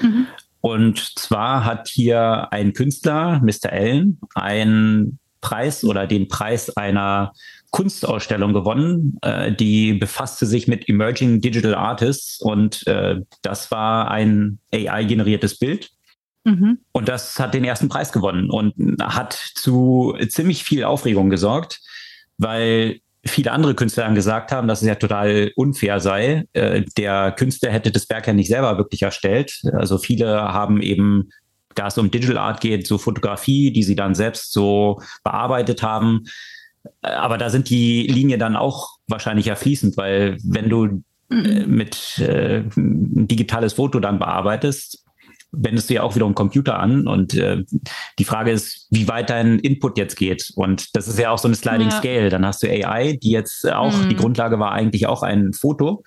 [0.00, 0.26] Mhm.
[0.60, 3.72] Und zwar hat hier ein Künstler, Mr.
[3.72, 7.32] Allen, einen Preis oder den Preis einer
[7.70, 14.58] Kunstausstellung gewonnen, äh, die befasste sich mit Emerging Digital Artists und äh, das war ein
[14.72, 15.90] AI-generiertes Bild.
[16.44, 16.78] Mhm.
[16.92, 21.80] Und das hat den ersten Preis gewonnen und hat zu ziemlich viel Aufregung gesorgt,
[22.38, 26.46] weil viele andere Künstler dann gesagt haben, dass es ja total unfair sei.
[26.52, 29.62] Äh, der Künstler hätte das Werk ja nicht selber wirklich erstellt.
[29.72, 31.30] Also viele haben eben,
[31.74, 36.24] da es um Digital Art geht, so Fotografie, die sie dann selbst so bearbeitet haben.
[37.00, 42.18] Aber da sind die Linien dann auch wahrscheinlich ja fließend, weil wenn du äh, mit
[42.18, 45.03] äh, ein digitales Foto dann bearbeitest,
[45.56, 47.64] wendest du ja auch wieder einen Computer an und äh,
[48.18, 50.52] die Frage ist, wie weit dein Input jetzt geht.
[50.54, 51.98] Und das ist ja auch so eine Sliding ja.
[51.98, 52.28] Scale.
[52.28, 54.08] Dann hast du AI, die jetzt auch, mhm.
[54.08, 56.04] die Grundlage war eigentlich auch ein Foto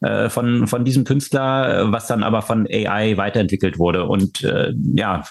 [0.00, 4.04] äh, von, von diesem Künstler, was dann aber von AI weiterentwickelt wurde.
[4.04, 5.24] Und äh, ja,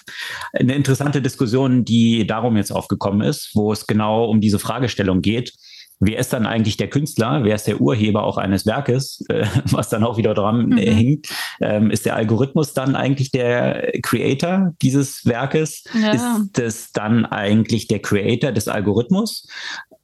[0.52, 5.52] eine interessante Diskussion, die darum jetzt aufgekommen ist, wo es genau um diese Fragestellung geht
[6.00, 9.88] wer ist dann eigentlich der Künstler, wer ist der Urheber auch eines Werkes, äh, was
[9.88, 10.96] dann auch wieder dran äh, mhm.
[10.96, 11.28] hängt.
[11.60, 15.84] Ähm, ist der Algorithmus dann eigentlich der Creator dieses Werkes?
[16.00, 16.12] Ja.
[16.12, 19.48] Ist es dann eigentlich der Creator des Algorithmus?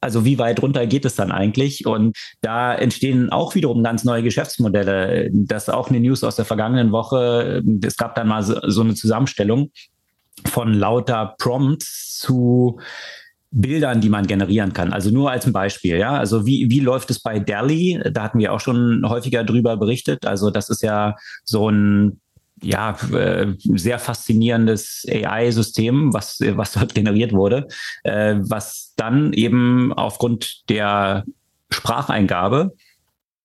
[0.01, 1.87] Also wie weit runter geht es dann eigentlich?
[1.87, 5.29] Und da entstehen auch wiederum ganz neue Geschäftsmodelle.
[5.31, 7.63] Das ist auch eine News aus der vergangenen Woche.
[7.83, 9.71] Es gab dann mal so, so eine Zusammenstellung
[10.45, 12.79] von lauter Prompts zu
[13.57, 14.91] Bildern, die man generieren kann.
[14.91, 16.17] Also nur als ein Beispiel, ja.
[16.17, 18.01] Also wie, wie läuft es bei Dali?
[18.11, 20.25] Da hatten wir auch schon häufiger drüber berichtet.
[20.25, 21.15] Also das ist ja
[21.45, 22.19] so ein
[22.61, 27.67] ja, äh, sehr faszinierendes AI-System, was, was dort generiert wurde,
[28.03, 31.23] äh, was dann eben aufgrund der
[31.69, 32.73] Spracheingabe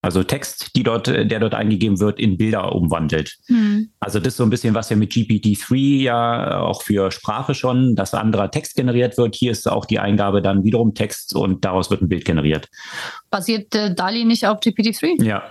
[0.02, 3.36] also Text, die dort, der dort eingegeben wird, in Bilder umwandelt.
[3.48, 3.90] Mhm.
[4.00, 7.96] Also das ist so ein bisschen, was wir mit GPT-3 ja auch für Sprache schon,
[7.96, 9.34] dass anderer Text generiert wird.
[9.34, 12.68] Hier ist auch die Eingabe dann wiederum Text und daraus wird ein Bild generiert.
[13.30, 15.22] Basiert äh, DALI nicht auf GPT-3?
[15.22, 15.42] Ja.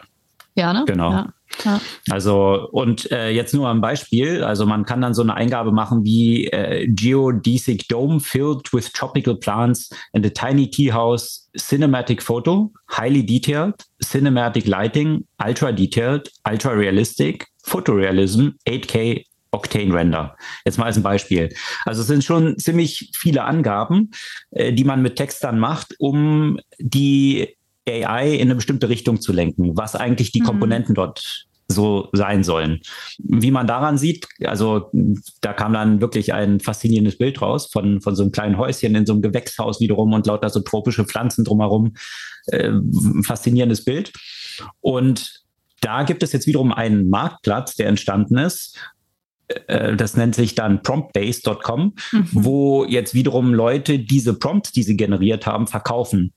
[0.60, 0.84] Ja, ne?
[0.86, 1.12] Genau.
[1.12, 1.34] Ja.
[1.66, 1.82] Ja.
[2.10, 4.44] Also und äh, jetzt nur ein Beispiel.
[4.44, 9.36] Also man kann dann so eine Eingabe machen wie äh, Geodesic Dome filled with tropical
[9.36, 16.72] plants and a tiny tea house, cinematic photo, highly detailed, cinematic lighting, ultra detailed, ultra
[16.72, 20.36] realistic, photorealism, 8K Octane Render.
[20.64, 21.50] Jetzt mal als ein Beispiel.
[21.86, 24.12] Also es sind schon ziemlich viele Angaben,
[24.52, 27.58] äh, die man mit Text dann macht, um die
[27.92, 30.46] AI in eine bestimmte Richtung zu lenken, was eigentlich die mhm.
[30.46, 32.82] Komponenten dort so sein sollen.
[33.20, 34.90] Wie man daran sieht, also
[35.42, 39.06] da kam dann wirklich ein faszinierendes Bild raus von, von so einem kleinen Häuschen in
[39.06, 41.94] so einem Gewächshaus wiederum und lauter so tropische Pflanzen drumherum.
[42.48, 42.72] Äh,
[43.24, 44.12] faszinierendes Bild.
[44.82, 45.44] Und
[45.82, 48.78] da gibt es jetzt wiederum einen Marktplatz, der entstanden ist,
[49.68, 52.28] das nennt sich dann promptbase.com, mhm.
[52.32, 56.34] wo jetzt wiederum Leute diese Prompts, die sie generiert haben, verkaufen,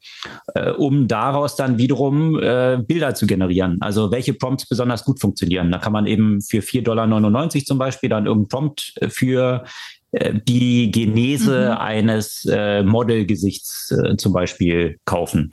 [0.55, 3.79] äh, um daraus dann wiederum äh, Bilder zu generieren.
[3.81, 5.71] Also welche Prompts besonders gut funktionieren.
[5.71, 9.65] Da kann man eben für 4,99 Dollar zum Beispiel dann irgendeinen Prompt äh, für
[10.13, 11.79] äh, die Genese mhm.
[11.79, 15.51] eines äh, Modelgesichts äh, zum Beispiel kaufen.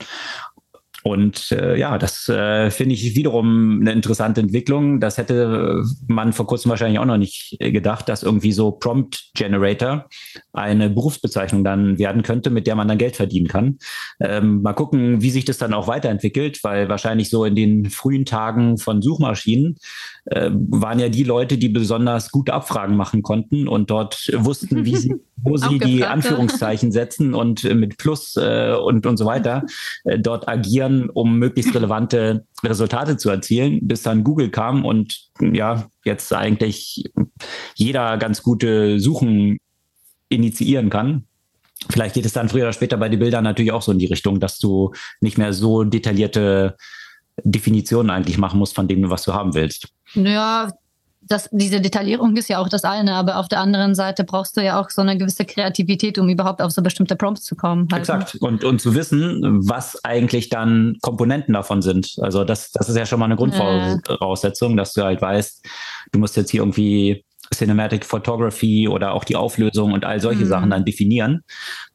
[1.02, 5.00] Und äh, ja, das äh, finde ich wiederum eine interessante Entwicklung.
[5.00, 10.08] Das hätte man vor kurzem wahrscheinlich auch noch nicht gedacht, dass irgendwie so Prompt Generator
[10.52, 13.78] eine Berufsbezeichnung dann werden könnte, mit der man dann Geld verdienen kann.
[14.20, 18.24] Ähm, mal gucken, wie sich das dann auch weiterentwickelt, weil wahrscheinlich so in den frühen
[18.24, 19.78] Tagen von Suchmaschinen
[20.26, 24.96] äh, waren ja die Leute, die besonders gute Abfragen machen konnten und dort wussten, wie
[24.96, 29.64] sie, wo sie die Anführungszeichen setzen und mit Plus äh, und, und so weiter
[30.04, 35.88] äh, dort agieren um möglichst relevante Resultate zu erzielen, bis dann Google kam und ja,
[36.04, 37.04] jetzt eigentlich
[37.74, 39.58] jeder ganz gute Suchen
[40.28, 41.24] initiieren kann.
[41.88, 44.06] Vielleicht geht es dann früher oder später bei den Bildern natürlich auch so in die
[44.06, 46.76] Richtung, dass du nicht mehr so detaillierte
[47.44, 49.88] Definitionen eigentlich machen musst von dem, was du haben willst.
[50.14, 50.68] Ja,
[51.22, 54.62] das, diese Detaillierung ist ja auch das eine, aber auf der anderen Seite brauchst du
[54.62, 57.82] ja auch so eine gewisse Kreativität, um überhaupt auf so bestimmte Prompts zu kommen.
[57.92, 58.08] Halt.
[58.08, 58.14] Ne?
[58.14, 58.36] Exakt.
[58.40, 62.16] Und, und zu wissen, was eigentlich dann Komponenten davon sind.
[62.20, 65.64] Also das, das ist ja schon mal eine Grundvoraussetzung, dass du halt weißt,
[66.12, 67.24] du musst jetzt hier irgendwie
[67.54, 70.48] Cinematic Photography oder auch die Auflösung und all solche mhm.
[70.48, 71.42] Sachen dann definieren,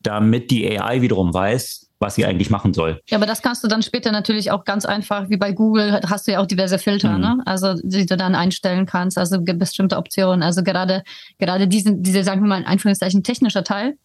[0.02, 3.02] damit die AI wiederum weiß, was sie eigentlich machen soll.
[3.08, 6.28] Ja, aber das kannst du dann später natürlich auch ganz einfach, wie bei Google, hast
[6.28, 7.22] du ja auch diverse Filter, mhm.
[7.22, 7.44] ne?
[7.46, 10.44] Also die du dann einstellen kannst, also bestimmte Optionen.
[10.44, 11.04] Also gerade,
[11.38, 13.98] gerade diese, diese, sagen wir mal in Anführungszeichen, technischer Teil.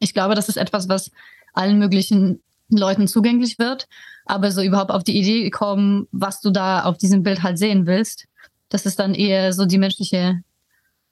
[0.00, 1.12] Ich glaube, das ist etwas, was
[1.52, 3.86] allen möglichen Leuten zugänglich wird.
[4.24, 7.86] Aber so überhaupt auf die Idee kommen, was du da auf diesem Bild halt sehen
[7.86, 8.26] willst,
[8.68, 10.42] das ist dann eher so die menschliche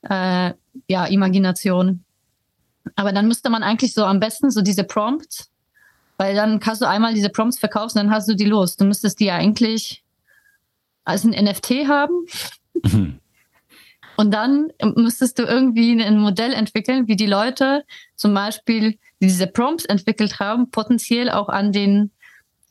[0.02, 0.52] äh,
[0.88, 2.04] ja, Imagination.
[2.96, 5.49] Aber dann müsste man eigentlich so am besten so diese Prompts
[6.20, 8.76] weil dann kannst du einmal diese Prompts verkaufen, dann hast du die los.
[8.76, 10.04] Du müsstest die ja eigentlich
[11.02, 12.26] als ein NFT haben.
[12.74, 13.20] Mhm.
[14.18, 17.84] Und dann müsstest du irgendwie ein Modell entwickeln, wie die Leute
[18.16, 22.10] zum Beispiel, die diese Prompts entwickelt haben, potenziell auch an den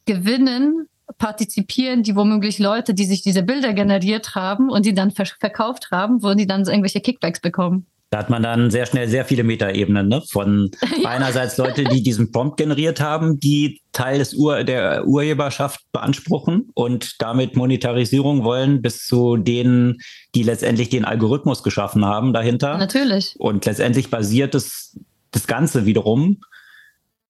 [0.06, 5.90] Gewinnen partizipieren, die womöglich Leute, die sich diese Bilder generiert haben und die dann verkauft
[5.90, 7.88] haben, wo die dann so irgendwelche Kickbacks bekommen.
[8.12, 10.24] Da hat man dann sehr schnell sehr viele Metaebenen, ne?
[10.32, 10.72] Von
[11.04, 11.10] ja.
[11.10, 17.22] einerseits Leute, die diesen Prompt generiert haben, die Teil des Ur der Urheberschaft beanspruchen und
[17.22, 19.98] damit Monetarisierung wollen, bis zu denen,
[20.34, 22.78] die letztendlich den Algorithmus geschaffen haben dahinter.
[22.78, 23.36] Natürlich.
[23.38, 24.98] Und letztendlich basiert das,
[25.32, 26.42] das Ganze wiederum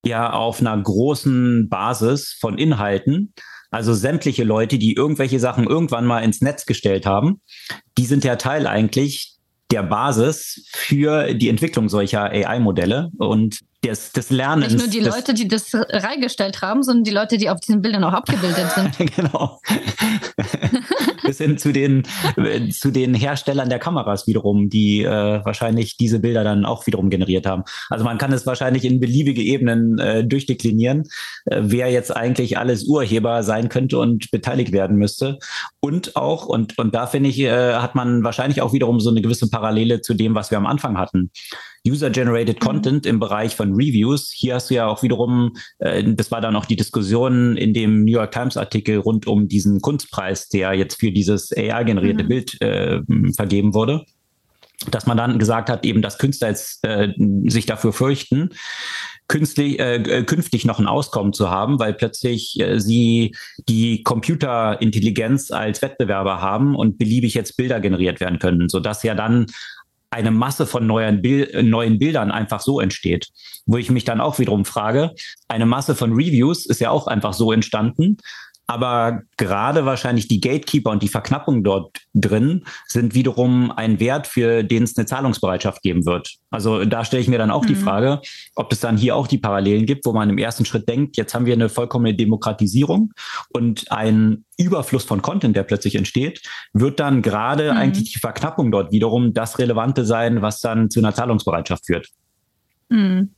[0.05, 3.33] ja auf einer großen Basis von Inhalten.
[3.69, 7.41] Also sämtliche Leute, die irgendwelche Sachen irgendwann mal ins Netz gestellt haben,
[7.97, 9.38] die sind ja Teil eigentlich
[9.71, 14.73] der Basis für die Entwicklung solcher AI-Modelle und des, des Lernens.
[14.73, 18.03] Nicht nur die Leute, die das reingestellt haben, sondern die Leute, die auf diesen Bildern
[18.03, 18.97] auch abgebildet sind.
[19.15, 19.61] genau.
[21.23, 22.03] Bis hin zu den,
[22.71, 27.45] zu den Herstellern der Kameras wiederum, die äh, wahrscheinlich diese Bilder dann auch wiederum generiert
[27.45, 27.63] haben.
[27.89, 31.03] Also man kann es wahrscheinlich in beliebige Ebenen äh, durchdeklinieren,
[31.45, 35.39] äh, wer jetzt eigentlich alles Urheber sein könnte und beteiligt werden müsste.
[35.79, 39.21] Und auch, und, und da finde ich, äh, hat man wahrscheinlich auch wiederum so eine
[39.21, 41.31] gewisse Parallele zu dem, was wir am Anfang hatten.
[41.89, 42.65] User-Generated mhm.
[42.65, 44.31] Content im Bereich von Reviews.
[44.33, 48.03] Hier hast du ja auch wiederum, äh, das war dann auch die Diskussion in dem
[48.03, 52.27] New York Times Artikel rund um diesen Kunstpreis, der jetzt für dieses AI-generierte mhm.
[52.27, 53.01] Bild äh,
[53.35, 54.05] vergeben wurde
[54.91, 57.09] dass man dann gesagt hat, eben, dass Künstler jetzt äh,
[57.47, 58.51] sich dafür fürchten,
[59.27, 63.35] künstlich, äh, äh, künftig noch ein Auskommen zu haben, weil plötzlich äh, sie
[63.67, 69.45] die Computerintelligenz als Wettbewerber haben und beliebig jetzt Bilder generiert werden können, sodass ja dann
[70.11, 73.27] eine Masse von neuen, Bil neuen Bildern einfach so entsteht.
[73.65, 75.13] Wo ich mich dann auch wiederum frage,
[75.47, 78.17] eine Masse von Reviews ist ja auch einfach so entstanden,
[78.69, 84.61] aber gerade wahrscheinlich die Gatekeeper und die Verknappung dort drin sind wiederum ein Wert, für
[84.61, 86.35] den es eine Zahlungsbereitschaft geben wird.
[86.51, 87.67] Also da stelle ich mir dann auch mhm.
[87.69, 88.21] die Frage,
[88.53, 91.33] ob es dann hier auch die Parallelen gibt, wo man im ersten Schritt denkt, jetzt
[91.33, 93.11] haben wir eine vollkommene Demokratisierung
[93.49, 97.77] und ein Überfluss von Content, der plötzlich entsteht, wird dann gerade mhm.
[97.79, 102.09] eigentlich die Verknappung dort wiederum das Relevante sein, was dann zu einer Zahlungsbereitschaft führt.
[102.89, 103.31] Mhm.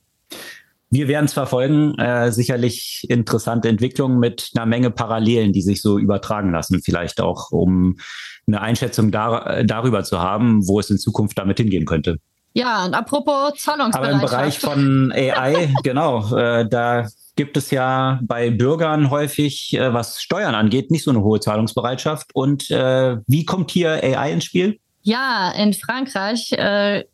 [0.91, 1.97] Wir werden es verfolgen.
[1.97, 6.81] Äh, sicherlich interessante Entwicklungen mit einer Menge Parallelen, die sich so übertragen lassen.
[6.83, 7.97] Vielleicht auch, um
[8.45, 12.17] eine Einschätzung dar darüber zu haben, wo es in Zukunft damit hingehen könnte.
[12.53, 13.95] Ja, und apropos Zahlungsbereitschaft.
[13.95, 19.93] Aber im Bereich von AI, genau, äh, da gibt es ja bei Bürgern häufig, äh,
[19.93, 22.31] was Steuern angeht, nicht so eine hohe Zahlungsbereitschaft.
[22.33, 24.79] Und äh, wie kommt hier AI ins Spiel?
[25.03, 27.05] Ja, in Frankreich äh,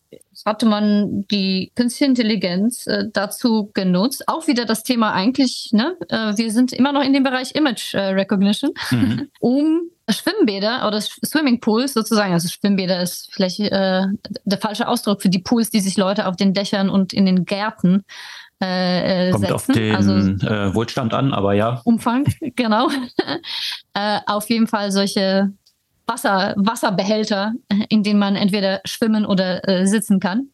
[0.45, 4.23] hatte man die künstliche Intelligenz äh, dazu genutzt.
[4.28, 5.95] Auch wieder das Thema eigentlich, ne?
[6.10, 9.30] Äh, wir sind immer noch in dem Bereich Image äh, Recognition, mhm.
[9.39, 14.04] um Schwimmbäder oder Swimmingpools sozusagen, also Schwimmbäder ist vielleicht äh,
[14.45, 17.43] der falsche Ausdruck für die Pools, die sich Leute auf den Dächern und in den
[17.43, 18.06] Gärten
[18.62, 19.54] äh, äh Kommt setzen.
[19.54, 20.12] auf den also,
[20.47, 21.82] äh, Wohlstand an, aber ja.
[21.84, 22.89] Umfang, genau.
[23.93, 25.52] äh, auf jeden Fall solche
[26.08, 27.54] Wasser, Wasserbehälter,
[27.89, 30.50] in denen man entweder schwimmen oder äh, sitzen kann.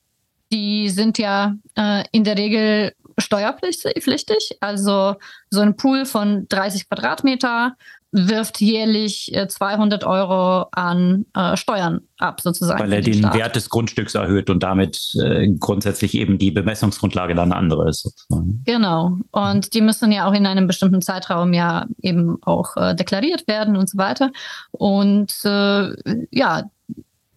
[0.52, 4.58] Die sind ja äh, in der Regel steuerpflichtig.
[4.60, 5.16] Also
[5.50, 7.76] so ein Pool von 30 Quadratmeter
[8.14, 12.80] wirft jährlich 200 äh, Euro an äh, Steuern ab, sozusagen.
[12.80, 17.34] Weil er den, den Wert des Grundstücks erhöht und damit äh, grundsätzlich eben die Bemessungsgrundlage
[17.34, 18.04] dann eine andere ist.
[18.04, 18.62] Sozusagen.
[18.66, 19.18] Genau.
[19.32, 23.76] Und die müssen ja auch in einem bestimmten Zeitraum ja eben auch äh, deklariert werden
[23.76, 24.32] und so weiter.
[24.72, 25.94] Und äh,
[26.30, 26.70] ja,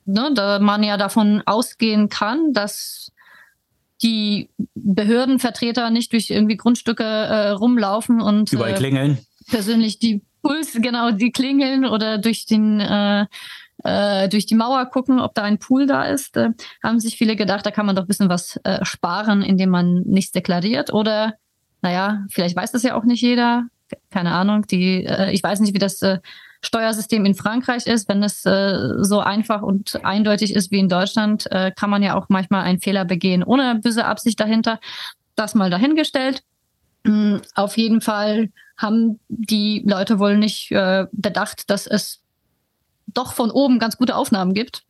[0.04, 3.12] ne, da man ja davon ausgehen kann, dass
[4.02, 9.18] die Behördenvertreter nicht durch irgendwie Grundstücke rumlaufen und überall klingeln.
[9.48, 13.26] Persönlich die Puls, genau, die klingeln oder durch den äh,
[13.85, 16.37] äh, durch die Mauer gucken, ob da ein Pool da ist.
[16.37, 16.50] Äh,
[16.82, 20.02] haben sich viele gedacht, da kann man doch ein bisschen was äh, sparen, indem man
[20.06, 20.92] nichts deklariert.
[20.92, 21.35] Oder,
[21.82, 23.64] naja, vielleicht weiß das ja auch nicht jeder.
[24.11, 24.66] Keine Ahnung.
[24.66, 26.18] Die, äh, ich weiß nicht, wie das äh,
[26.62, 28.09] Steuersystem in Frankreich ist.
[28.09, 32.16] Wenn es äh, so einfach und eindeutig ist wie in Deutschland, äh, kann man ja
[32.16, 34.80] auch manchmal einen Fehler begehen, ohne böse Absicht dahinter.
[35.37, 36.42] Das mal dahingestellt.
[37.07, 42.21] Mhm, auf jeden Fall haben die Leute wohl nicht äh, bedacht, dass es
[43.07, 44.83] doch von oben ganz gute Aufnahmen gibt,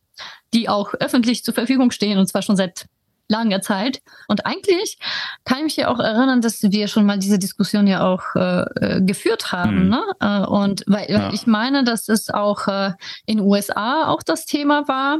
[0.53, 2.87] die auch öffentlich zur Verfügung stehen und zwar schon seit
[3.29, 4.01] langer Zeit.
[4.27, 4.97] Und eigentlich
[5.43, 8.63] kann ich mich ja auch erinnern, dass wir schon mal diese Diskussion ja auch äh,
[8.79, 9.85] äh geführt haben.
[9.85, 9.89] Mhm.
[9.89, 10.03] Ne?
[10.19, 11.33] Äh, und weil ja.
[11.33, 12.93] ich meine, dass es auch äh,
[13.25, 15.19] in USA auch das Thema war,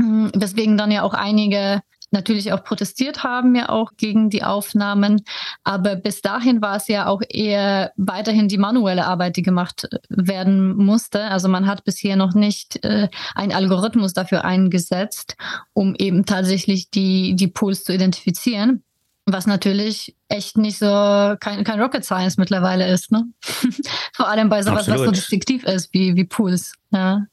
[0.00, 5.22] hm, weswegen dann ja auch einige natürlich auch protestiert haben, ja auch gegen die Aufnahmen.
[5.64, 10.76] Aber bis dahin war es ja auch eher weiterhin die manuelle Arbeit, die gemacht werden
[10.76, 11.24] musste.
[11.24, 15.36] Also man hat bisher noch nicht äh, einen Algorithmus dafür eingesetzt,
[15.72, 18.82] um eben tatsächlich die, die Pools zu identifizieren.
[19.26, 23.26] Was natürlich echt nicht so kein, kein Rocket Science mittlerweile ist, ne?
[24.14, 25.00] Vor allem bei sowas, Absolut.
[25.00, 26.72] was so distinktiv ist wie, wie Pools.
[26.90, 27.26] Ja.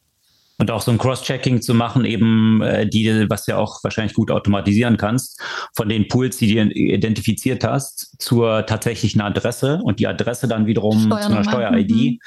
[0.59, 4.31] Und auch so ein Cross-Checking zu machen, eben äh, die, was ja auch wahrscheinlich gut
[4.31, 5.39] automatisieren kannst,
[5.75, 11.11] von den Pools, die du identifiziert hast, zur tatsächlichen Adresse und die Adresse dann wiederum
[11.11, 11.91] zu einer Steuer-ID.
[11.91, 12.19] Mhm.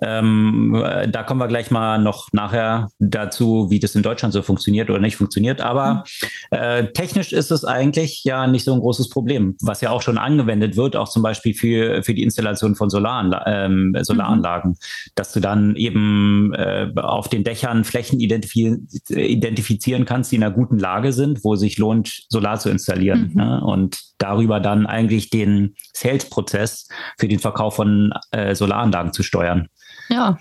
[0.00, 4.42] Ähm, äh, da kommen wir gleich mal noch nachher dazu, wie das in Deutschland so
[4.42, 5.60] funktioniert oder nicht funktioniert.
[5.60, 6.04] Aber
[6.50, 6.58] mhm.
[6.58, 10.18] äh, technisch ist es eigentlich ja nicht so ein großes Problem, was ja auch schon
[10.18, 14.76] angewendet wird, auch zum Beispiel für, für die Installation von Solaranla ähm, Solaranlagen, mhm.
[15.14, 20.54] dass du dann eben äh, auf den Dächern Dächern Flächen identifizieren kannst, die in einer
[20.54, 23.30] guten Lage sind, wo sich lohnt, Solar zu installieren.
[23.34, 23.40] Mhm.
[23.40, 23.60] Ne?
[23.64, 29.68] Und darüber dann eigentlich den Sales-Prozess für den Verkauf von äh, Solaranlagen zu steuern.
[30.08, 30.38] Ja.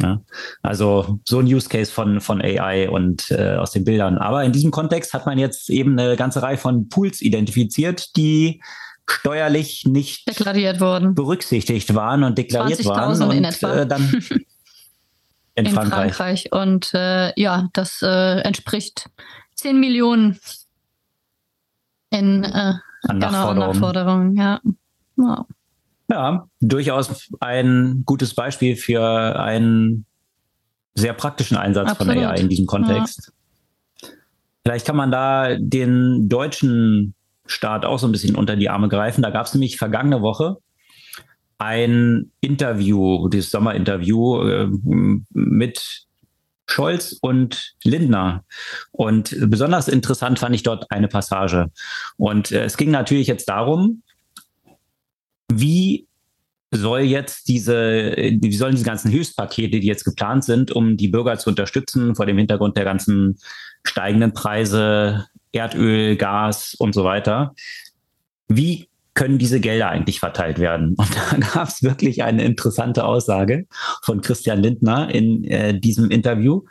[0.00, 0.20] Ja,
[0.62, 4.16] also so ein Use Case von, von AI und äh, aus den Bildern.
[4.16, 8.62] Aber in diesem Kontext hat man jetzt eben eine ganze Reihe von Pools identifiziert, die
[9.10, 13.20] steuerlich nicht deklariert wurden, berücksichtigt waren und deklariert waren.
[13.20, 14.22] Und äh, dann
[15.58, 16.14] in, in Frankreich.
[16.14, 16.52] Frankreich.
[16.52, 19.10] Und äh, ja, das äh, entspricht
[19.56, 20.38] 10 Millionen
[22.10, 23.58] in äh, an Nachforderungen.
[23.58, 24.36] Nachforderungen.
[24.36, 24.60] Ja.
[25.16, 25.46] Wow.
[26.08, 30.04] ja, durchaus ein gutes Beispiel für einen
[30.94, 32.14] sehr praktischen Einsatz Absolut.
[32.14, 33.32] von AI in diesem Kontext.
[34.02, 34.08] Ja.
[34.64, 37.14] Vielleicht kann man da den deutschen
[37.46, 39.22] Staat auch so ein bisschen unter die Arme greifen.
[39.22, 40.58] Da gab es nämlich vergangene Woche
[41.58, 44.68] ein Interview, das Sommerinterview äh,
[45.32, 46.06] mit
[46.66, 48.44] Scholz und Lindner.
[48.92, 51.70] Und besonders interessant fand ich dort eine Passage.
[52.16, 54.02] Und äh, es ging natürlich jetzt darum,
[55.52, 56.06] wie
[56.70, 61.38] soll jetzt diese, wie sollen diese ganzen Hilfspakete, die jetzt geplant sind, um die Bürger
[61.38, 63.38] zu unterstützen vor dem Hintergrund der ganzen
[63.84, 67.54] steigenden Preise, Erdöl, Gas und so weiter,
[68.48, 70.94] wie können diese Gelder eigentlich verteilt werden?
[70.98, 73.66] Und da gab es wirklich eine interessante Aussage
[74.02, 76.62] von Christian Lindner in äh, diesem Interview,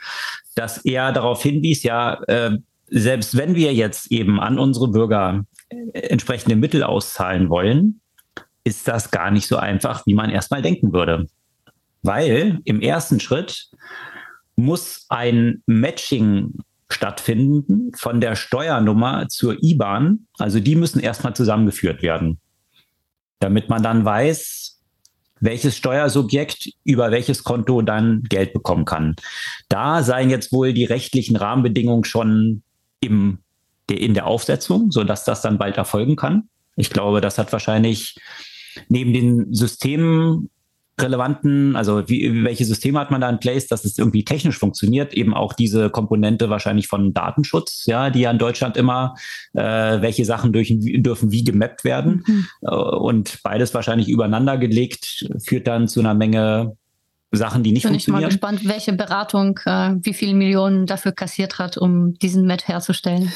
[0.56, 2.58] dass er darauf hinwies, ja, äh,
[2.90, 8.02] selbst wenn wir jetzt eben an unsere Bürger äh, entsprechende Mittel auszahlen wollen,
[8.64, 11.28] ist das gar nicht so einfach, wie man erstmal denken würde.
[12.04, 13.70] Weil im ersten Schritt
[14.56, 16.54] muss ein Matching
[16.90, 20.28] stattfinden von der Steuernummer zur IBAN.
[20.38, 22.40] Also die müssen erstmal zusammengeführt werden,
[23.40, 24.80] damit man dann weiß,
[25.40, 29.16] welches Steuersubjekt über welches Konto dann Geld bekommen kann.
[29.70, 32.64] Da seien jetzt wohl die rechtlichen Rahmenbedingungen schon
[33.00, 33.40] im,
[33.90, 36.50] in der Aufsetzung, so dass das dann bald erfolgen kann.
[36.76, 38.18] Ich glaube, das hat wahrscheinlich
[38.90, 40.50] neben den Systemen
[41.00, 45.14] relevanten, also wie, welche Systeme hat man da in place, dass es irgendwie technisch funktioniert,
[45.14, 49.16] eben auch diese Komponente wahrscheinlich von Datenschutz, ja, die ja in Deutschland immer,
[49.54, 52.24] äh, welche Sachen durch, dürfen wie gemappt werden.
[52.26, 52.48] Mhm.
[52.62, 56.76] Äh, und beides wahrscheinlich übereinander gelegt, führt dann zu einer Menge
[57.32, 58.30] Sachen, die nicht Bin funktionieren.
[58.30, 62.46] Ich bin mal gespannt, welche Beratung, äh, wie viele Millionen dafür kassiert hat, um diesen
[62.46, 63.32] Met herzustellen.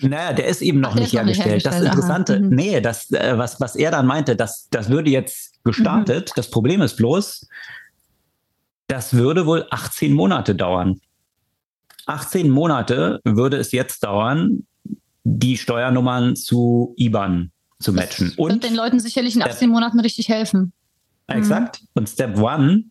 [0.00, 1.64] Naja, der ist eben noch, Ach, nicht, hergestellt.
[1.64, 1.84] Noch nicht, hergestellt.
[1.84, 2.48] Das Interessante, mhm.
[2.48, 6.30] nee, das, äh, was, was er dann meinte, das, das würde jetzt gestartet.
[6.30, 6.32] Mhm.
[6.36, 7.46] Das Problem ist bloß,
[8.86, 11.00] das würde wohl 18 Monate dauern.
[12.06, 14.66] 18 Monate würde es jetzt dauern,
[15.24, 17.50] die Steuernummern zu IBAN
[17.80, 18.28] zu matchen.
[18.36, 20.72] Das wird den Leuten sicherlich in 18 Monaten richtig helfen.
[21.26, 21.82] Exakt.
[21.82, 21.88] Mhm.
[21.94, 22.84] Und Step One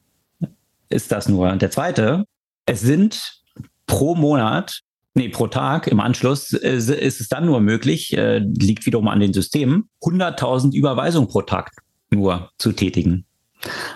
[0.93, 1.55] ist das nur.
[1.55, 2.25] Der zweite,
[2.65, 3.41] es sind
[3.87, 4.81] pro Monat,
[5.13, 9.19] nee, pro Tag im Anschluss ist, ist es dann nur möglich, äh, liegt wiederum an
[9.19, 11.71] den Systemen, 100.000 Überweisungen pro Tag
[12.09, 13.25] nur zu tätigen.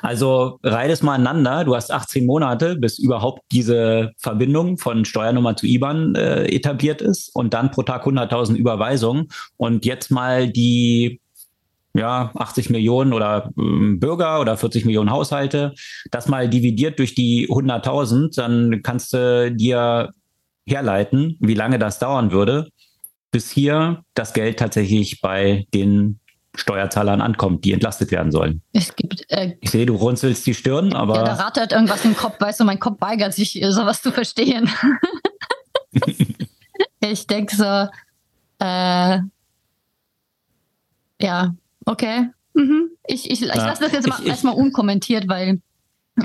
[0.02, 1.66] Also reih es mal aneinander.
[1.66, 7.36] Du hast 18 Monate, bis überhaupt diese Verbindung von Steuernummer zu IBAN äh, etabliert ist
[7.36, 9.28] und dann pro Tag 100.000 Überweisungen.
[9.58, 11.20] Und jetzt mal die
[11.98, 15.74] ja, 80 Millionen oder äh, Bürger oder 40 Millionen Haushalte,
[16.12, 20.12] das mal dividiert durch die 100.000, dann kannst du dir
[20.66, 22.70] herleiten, wie lange das dauern würde,
[23.32, 26.20] bis hier das Geld tatsächlich bei den
[26.56, 28.62] Steuerzahlern ankommt, die entlastet werden sollen.
[28.74, 31.16] Es gibt, äh, ich sehe, du runzelst die Stirn, aber.
[31.16, 34.70] Ja, da rattert irgendwas im Kopf, weißt du, mein Kopf weigert sich, sowas zu verstehen.
[37.00, 37.88] ich denke so,
[38.60, 39.20] äh,
[41.22, 41.56] ja,
[41.88, 42.30] okay.
[42.54, 42.92] Mhm.
[43.08, 45.62] Ich, ich, ich ja, lasse das jetzt mal, erstmal unkommentiert, weil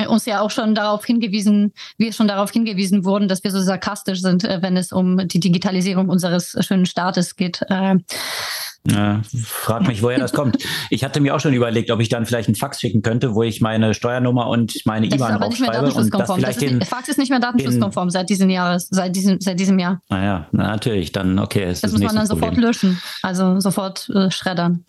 [0.09, 4.21] uns ja auch schon darauf hingewiesen, wir schon darauf hingewiesen wurden, dass wir so sarkastisch
[4.21, 7.63] sind, äh, wenn es um die Digitalisierung unseres schönen Staates geht.
[7.69, 7.97] Äh,
[8.89, 10.59] ja, frag mich, woher das kommt.
[10.91, 13.45] Ich hatte mir auch schon überlegt, ob ich dann vielleicht einen Fax schicken könnte, wo
[13.45, 15.93] ich meine Steuernummer und meine IBAN draufschreibe.
[15.93, 19.15] Und das vielleicht das ist, den, Fax ist nicht mehr datenschutzkonform seit diesem Jahres, seit
[19.15, 20.01] diesem, seit diesem Jahr.
[20.09, 21.67] Naja, na, natürlich, dann okay.
[21.67, 22.41] das muss man dann Problem.
[22.41, 24.85] sofort löschen, also sofort äh, schreddern.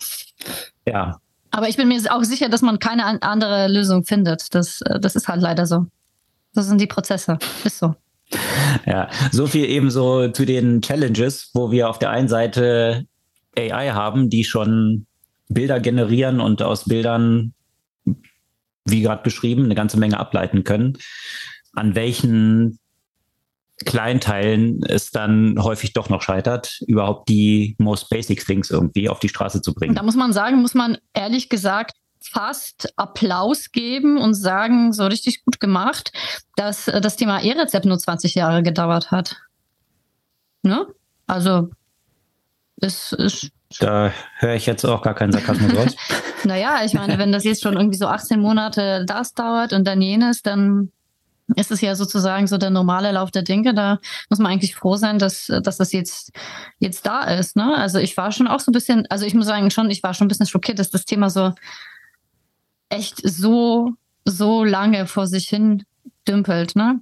[0.86, 1.20] Ja,
[1.54, 4.52] aber ich bin mir auch sicher, dass man keine andere Lösung findet.
[4.56, 5.86] Das, äh, das ist halt leider so.
[6.52, 7.38] Das sind die Prozesse.
[7.64, 7.94] Ist so.
[8.86, 13.06] Ja, so viel ebenso zu den Challenges, wo wir auf der einen Seite
[13.56, 15.06] AI haben, die schon
[15.48, 17.54] Bilder generieren und aus Bildern,
[18.84, 20.98] wie gerade beschrieben, eine ganze Menge ableiten können.
[21.72, 22.80] An welchen
[23.84, 29.28] Kleinteilen es dann häufig doch noch scheitert, überhaupt die most basic things irgendwie auf die
[29.28, 29.94] Straße zu bringen.
[29.94, 35.44] Da muss man sagen, muss man ehrlich gesagt fast Applaus geben und sagen, so richtig
[35.44, 36.12] gut gemacht,
[36.56, 39.36] dass das Thema E-Rezept nur 20 Jahre gedauert hat.
[40.62, 40.86] Ne?
[41.26, 41.70] Also
[42.80, 45.96] es ist da höre ich jetzt auch gar keinen Sarkasmus raus.
[46.44, 50.00] naja, ich meine, wenn das jetzt schon irgendwie so 18 Monate das dauert und dann
[50.00, 50.92] jenes, dann
[51.56, 53.74] ist es ja sozusagen so der normale Lauf der Dinge.
[53.74, 53.98] Da
[54.30, 56.32] muss man eigentlich froh sein, dass, dass das jetzt,
[56.78, 57.56] jetzt da ist.
[57.56, 57.76] Ne?
[57.76, 60.14] Also ich war schon auch so ein bisschen, also ich muss sagen schon, ich war
[60.14, 61.52] schon ein bisschen schockiert, dass das Thema so
[62.88, 63.92] echt so,
[64.24, 65.84] so lange vor sich hin
[66.26, 66.76] dümpelt.
[66.76, 67.00] Ne?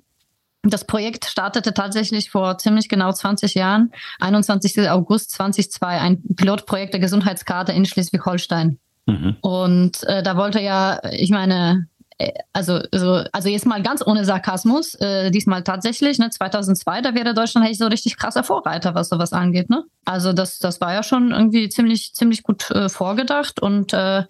[0.63, 4.89] Das Projekt startete tatsächlich vor ziemlich genau 20 Jahren, 21.
[4.91, 8.79] August 2002, ein Pilotprojekt der Gesundheitskarte in Schleswig-Holstein.
[9.07, 9.37] Mhm.
[9.41, 11.89] Und äh, da wollte ja, ich meine,
[12.19, 17.15] äh, also, so, also jetzt mal ganz ohne Sarkasmus, äh, diesmal tatsächlich, ne, 2002, da
[17.15, 19.85] wäre Deutschland eigentlich so richtig krasser Vorreiter, was sowas angeht, ne?
[20.05, 24.25] Also das, das war ja schon irgendwie ziemlich, ziemlich gut äh, vorgedacht und äh,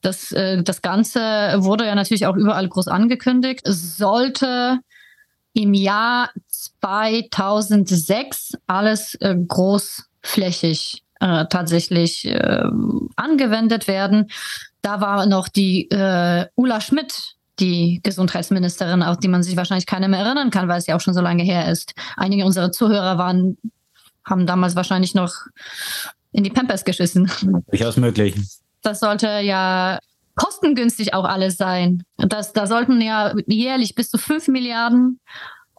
[0.00, 1.20] das, äh, das Ganze
[1.58, 3.62] wurde ja natürlich auch überall groß angekündigt.
[3.64, 4.78] Sollte
[5.54, 12.62] im Jahr 2006 alles äh, großflächig äh, tatsächlich äh,
[13.16, 14.28] angewendet werden.
[14.82, 20.08] Da war noch die äh, Ulla Schmidt, die Gesundheitsministerin, auf die man sich wahrscheinlich keiner
[20.08, 21.94] mehr erinnern kann, weil es ja auch schon so lange her ist.
[22.16, 23.58] Einige unserer Zuhörer waren,
[24.24, 25.34] haben damals wahrscheinlich noch
[26.32, 27.30] in die Pampers geschissen.
[27.68, 28.36] Durchaus möglich.
[28.82, 29.98] Das sollte ja
[30.36, 32.04] kostengünstig auch alles sein.
[32.16, 35.20] Das, da sollten ja jährlich bis zu 5 Milliarden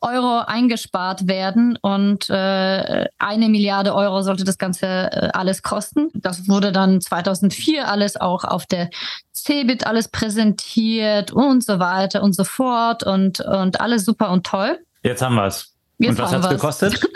[0.01, 6.09] Euro eingespart werden und äh, eine Milliarde Euro sollte das Ganze äh, alles kosten.
[6.13, 8.89] Das wurde dann 2004 alles auch auf der
[9.33, 14.79] CeBIT alles präsentiert und so weiter und so fort und, und alles super und toll.
[15.03, 15.73] Jetzt haben wir es.
[15.99, 17.01] Und was hat es gekostet?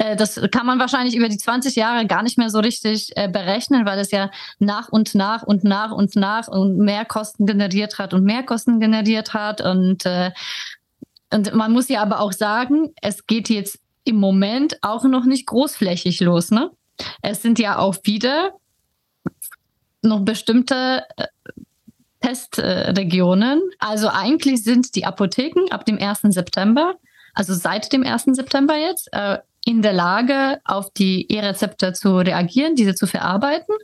[0.00, 3.28] Äh, das kann man wahrscheinlich über die 20 Jahre gar nicht mehr so richtig äh,
[3.28, 7.98] berechnen, weil es ja nach und nach und nach und nach und mehr Kosten generiert
[7.98, 9.60] hat und mehr Kosten generiert hat.
[9.60, 10.30] Und äh,
[11.32, 15.46] und man muss ja aber auch sagen, es geht jetzt im Moment auch noch nicht
[15.46, 16.50] großflächig los.
[16.50, 16.70] Ne?
[17.22, 18.52] Es sind ja auch wieder
[20.02, 21.26] noch bestimmte äh,
[22.20, 23.62] Testregionen.
[23.78, 26.20] Also eigentlich sind die Apotheken ab dem 1.
[26.34, 26.94] September,
[27.34, 28.24] also seit dem 1.
[28.32, 33.74] September jetzt, äh, in der Lage, auf die E-Rezepte zu reagieren, diese zu verarbeiten.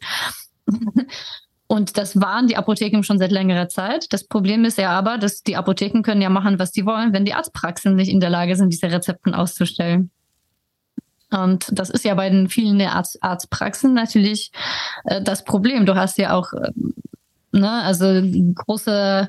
[1.69, 4.13] Und das waren die Apotheken schon seit längerer Zeit.
[4.13, 7.25] Das Problem ist ja aber, dass die Apotheken können ja machen, was sie wollen, wenn
[7.25, 10.11] die Arztpraxen nicht in der Lage sind, diese Rezepten auszustellen.
[11.31, 14.53] Und das ist ja bei den vielen der Arzt, Arztpraxen natürlich
[15.05, 15.85] äh, das Problem.
[15.85, 16.71] Du hast ja auch, äh,
[17.51, 18.23] ne, also
[18.55, 19.29] große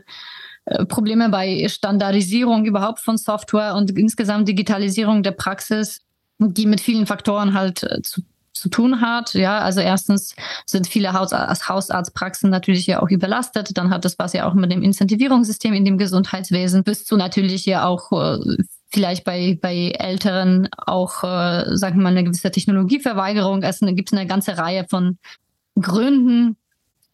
[0.65, 6.01] äh, Probleme bei Standardisierung überhaupt von Software und insgesamt Digitalisierung der Praxis,
[6.37, 8.21] die mit vielen Faktoren halt äh, zu
[8.59, 9.33] zu tun hat.
[9.33, 10.35] Ja, also erstens
[10.65, 13.77] sind viele Haus Hausarztpraxen natürlich ja auch überlastet.
[13.77, 17.65] Dann hat das was ja auch mit dem Incentivierungssystem in dem Gesundheitswesen bis zu natürlich
[17.65, 18.57] ja auch äh,
[18.89, 23.63] vielleicht bei, bei Älteren auch, äh, sagen wir mal, eine gewisse Technologieverweigerung.
[23.63, 25.17] Es gibt eine ganze Reihe von
[25.79, 26.57] Gründen,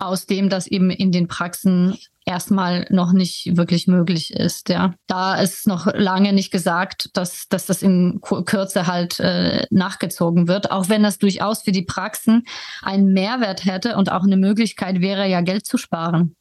[0.05, 4.69] aus dem das eben in den Praxen erstmal noch nicht wirklich möglich ist.
[4.69, 10.47] Ja, da ist noch lange nicht gesagt, dass, dass das in Kürze halt äh, nachgezogen
[10.47, 12.43] wird, auch wenn das durchaus für die Praxen
[12.81, 16.35] einen Mehrwert hätte und auch eine Möglichkeit wäre, ja Geld zu sparen.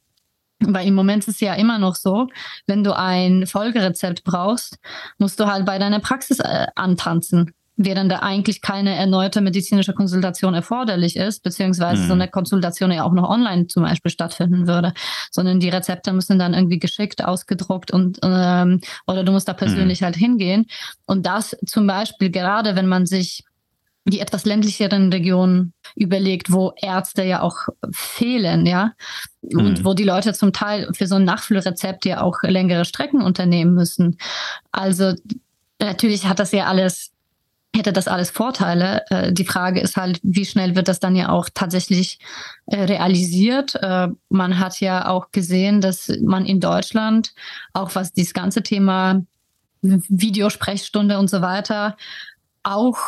[0.61, 2.29] Weil im Moment ist es ja immer noch so,
[2.69, 4.79] wenn du ein Folgerezept brauchst,
[5.19, 10.55] musst du halt bei deiner Praxis äh, antanzen während da eigentlich keine erneute medizinische Konsultation
[10.55, 12.07] erforderlich ist, beziehungsweise mhm.
[12.07, 14.93] so eine Konsultation ja auch noch online zum Beispiel stattfinden würde,
[15.31, 20.01] sondern die Rezepte müssen dann irgendwie geschickt, ausgedruckt und ähm, oder du musst da persönlich
[20.01, 20.05] mhm.
[20.05, 20.67] halt hingehen.
[21.07, 23.45] Und das zum Beispiel gerade, wenn man sich
[24.05, 28.93] die etwas ländlicheren Regionen überlegt, wo Ärzte ja auch fehlen, ja,
[29.43, 29.85] und mhm.
[29.85, 34.19] wo die Leute zum Teil für so ein Nachfüllrezept ja auch längere Strecken unternehmen müssen.
[34.73, 35.15] Also
[35.79, 37.12] natürlich hat das ja alles
[37.75, 39.03] hätte das alles Vorteile.
[39.11, 42.19] Äh, die Frage ist halt, wie schnell wird das dann ja auch tatsächlich
[42.67, 43.75] äh, realisiert?
[43.77, 47.35] Äh, man hat ja auch gesehen, dass man in Deutschland,
[47.73, 49.23] auch was dieses ganze Thema
[49.83, 51.97] Videosprechstunde und so weiter,
[52.63, 52.99] auch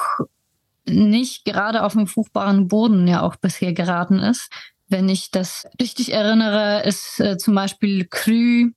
[0.86, 4.50] nicht gerade auf dem fruchtbaren Boden ja auch bisher geraten ist.
[4.88, 8.72] Wenn ich das richtig erinnere, ist äh, zum Beispiel Krü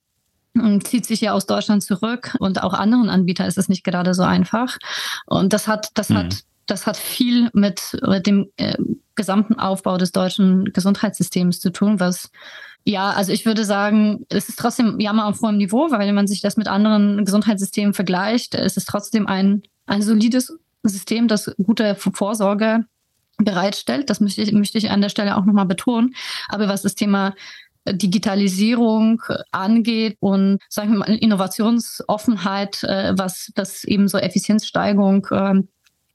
[0.84, 4.24] zieht sich ja aus Deutschland zurück und auch anderen Anbietern ist es nicht gerade so
[4.24, 4.78] einfach.
[5.26, 6.18] Und das hat, das mhm.
[6.18, 8.76] hat, das hat viel mit, mit dem äh,
[9.16, 12.32] gesamten Aufbau des deutschen Gesundheitssystems zu tun, was
[12.88, 16.28] ja, also ich würde sagen, es ist trotzdem Jammer auf hohem Niveau, weil wenn man
[16.28, 21.96] sich das mit anderen Gesundheitssystemen vergleicht, ist es trotzdem ein, ein solides System, das gute
[21.96, 22.86] Vorsorge
[23.38, 24.10] bereitstellt.
[24.10, 26.16] Das möchte ich, möchte ich an der Stelle auch nochmal betonen.
[26.48, 27.36] Aber was das Thema
[27.94, 29.22] Digitalisierung
[29.52, 35.62] angeht und sagen wir mal Innovationsoffenheit, äh, was das eben so Effizienzsteigerung äh,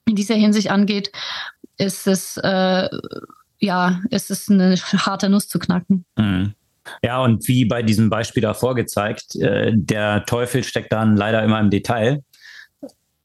[0.06, 1.12] in dieser Hinsicht angeht,
[1.78, 2.88] ist es äh,
[3.62, 6.04] ja, ist es eine harte Nuss zu knacken.
[6.16, 6.54] Mhm.
[7.04, 11.60] Ja, und wie bei diesem Beispiel davor gezeigt, äh, der Teufel steckt dann leider immer
[11.60, 12.22] im Detail.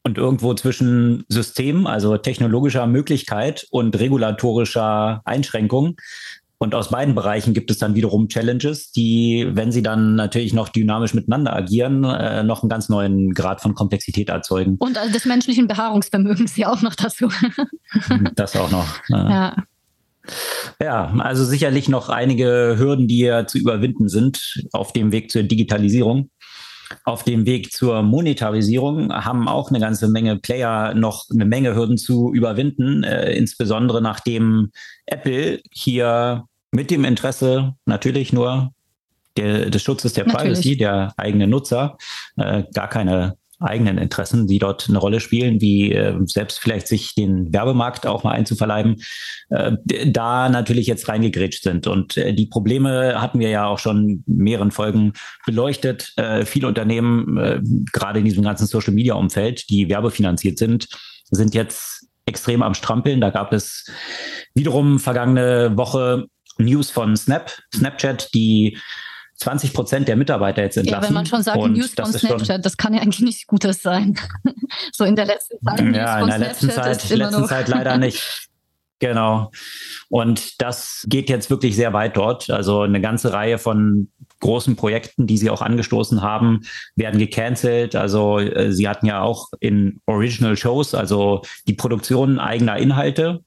[0.04, 5.96] Und irgendwo zwischen System, also technologischer Möglichkeit und regulatorischer Einschränkung,
[6.58, 10.68] und aus beiden Bereichen gibt es dann wiederum Challenges, die, wenn sie dann natürlich noch
[10.68, 14.76] dynamisch miteinander agieren, äh, noch einen ganz neuen Grad von Komplexität erzeugen.
[14.78, 17.28] Und also des menschlichen Beharrungsvermögens ja auch noch dazu.
[18.34, 18.86] das auch noch.
[19.08, 19.30] Äh.
[19.30, 19.56] Ja.
[20.80, 25.42] Ja, also sicherlich noch einige Hürden, die ja zu überwinden sind auf dem Weg zur
[25.44, 26.30] Digitalisierung.
[27.04, 31.98] Auf dem Weg zur Monetarisierung haben auch eine ganze Menge Player noch eine Menge Hürden
[31.98, 34.70] zu überwinden, äh, insbesondere nachdem
[35.10, 38.72] Apple hier mit dem Interesse natürlich nur
[39.36, 40.54] der, des Schutzes der natürlich.
[40.54, 41.96] Privacy der eigenen Nutzer
[42.36, 47.14] äh, gar keine eigenen Interessen, die dort eine Rolle spielen, wie äh, selbst vielleicht sich
[47.14, 49.02] den Werbemarkt auch mal einzuverleiben,
[49.50, 49.72] äh,
[50.06, 51.86] da natürlich jetzt reingegrätscht sind.
[51.86, 55.12] Und äh, die Probleme hatten wir ja auch schon in mehreren Folgen
[55.44, 56.12] beleuchtet.
[56.16, 57.60] Äh, viele Unternehmen, äh,
[57.92, 60.88] gerade in diesem ganzen Social-Media-Umfeld, die werbefinanziert sind,
[61.30, 63.20] sind jetzt extrem am Strampeln.
[63.20, 63.90] Da gab es
[64.58, 66.26] wiederum vergangene Woche
[66.58, 68.76] News von Snap, Snapchat, die
[69.36, 71.02] 20 Prozent der Mitarbeiter jetzt entlassen.
[71.02, 73.82] Ja, wenn man schon sagt, und News von Snapchat, das kann ja eigentlich nichts Gutes
[73.82, 74.18] sein.
[74.92, 75.80] so in der letzten Zeit.
[75.94, 78.48] Ja, in der letzten Zeit, letzten Zeit leider nicht.
[78.98, 79.52] Genau.
[80.08, 82.50] Und das geht jetzt wirklich sehr weit dort.
[82.50, 84.08] Also eine ganze Reihe von
[84.40, 86.62] großen Projekten, die sie auch angestoßen haben,
[86.96, 87.94] werden gecancelt.
[87.94, 93.44] Also äh, sie hatten ja auch in Original Shows, also die Produktion eigener Inhalte,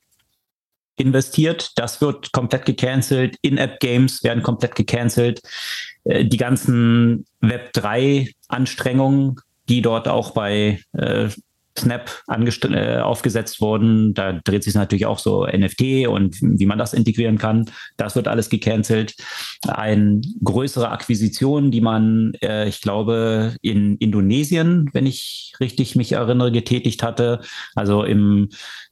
[1.01, 1.71] investiert.
[1.75, 3.35] Das wird komplett gecancelt.
[3.41, 5.41] In-App-Games werden komplett gecancelt.
[6.03, 9.35] Äh, die ganzen Web3-Anstrengungen,
[9.69, 11.29] die dort auch bei äh,
[11.77, 14.13] Snap äh, aufgesetzt wurden.
[14.13, 17.65] Da dreht sich natürlich auch so NFT und wie man das integrieren kann.
[17.97, 19.15] Das wird alles gecancelt.
[19.67, 26.51] Eine größere Akquisition, die man, äh, ich glaube, in Indonesien, wenn ich richtig mich erinnere,
[26.51, 27.41] getätigt hatte.
[27.75, 28.49] Also im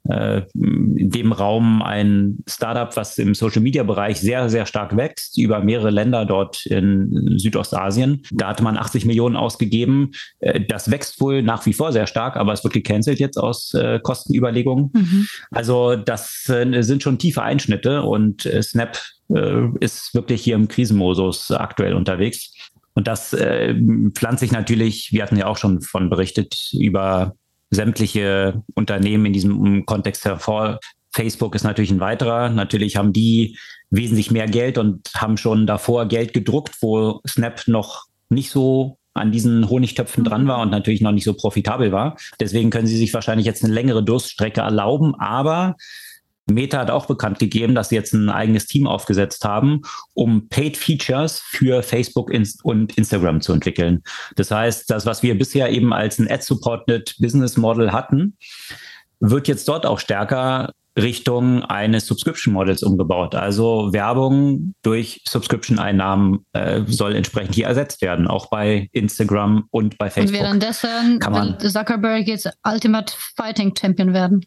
[0.10, 5.92] äh, in dem Raum ein Startup, was im Social-Media-Bereich sehr, sehr stark wächst, über mehrere
[5.92, 8.24] Länder dort in Südostasien.
[8.32, 10.12] Da hatte man 80 Millionen ausgegeben.
[10.40, 13.74] Äh, das wächst wohl nach wie vor sehr stark, aber es wird gecancelt jetzt aus
[13.74, 14.92] äh, Kostenüberlegungen.
[14.94, 15.28] Mhm.
[15.52, 18.98] Also das äh, sind schon tiefe Einschnitte und äh, Snap
[19.30, 22.54] äh, ist wirklich hier im Krisenmodus aktuell unterwegs.
[22.96, 23.76] Und das äh,
[24.14, 27.36] pflanzt sich natürlich, wir hatten ja auch schon von berichtet, über
[27.70, 30.80] sämtliche Unternehmen in diesem Kontext hervor.
[31.12, 32.50] Facebook ist natürlich ein weiterer.
[32.50, 33.58] Natürlich haben die
[33.90, 39.32] wesentlich mehr Geld und haben schon davor Geld gedruckt, wo Snap noch nicht so an
[39.32, 42.16] diesen Honigtöpfen dran war und natürlich noch nicht so profitabel war.
[42.40, 45.76] Deswegen können sie sich wahrscheinlich jetzt eine längere Durststrecke erlauben, aber
[46.50, 49.82] Meta hat auch bekannt gegeben, dass sie jetzt ein eigenes Team aufgesetzt haben,
[50.14, 52.32] um Paid Features für Facebook
[52.64, 54.04] und Instagram zu entwickeln.
[54.36, 58.38] Das heißt, das, was wir bisher eben als ein Ad-Supported Business Model hatten,
[59.20, 63.36] wird jetzt dort auch stärker Richtung eines Subscription Models umgebaut.
[63.36, 70.10] Also Werbung durch Subscription-Einnahmen äh, soll entsprechend hier ersetzt werden, auch bei Instagram und bei
[70.10, 70.36] Facebook.
[70.36, 74.44] Und währenddessen Kann man, will Zuckerberg jetzt Ultimate Fighting Champion werden.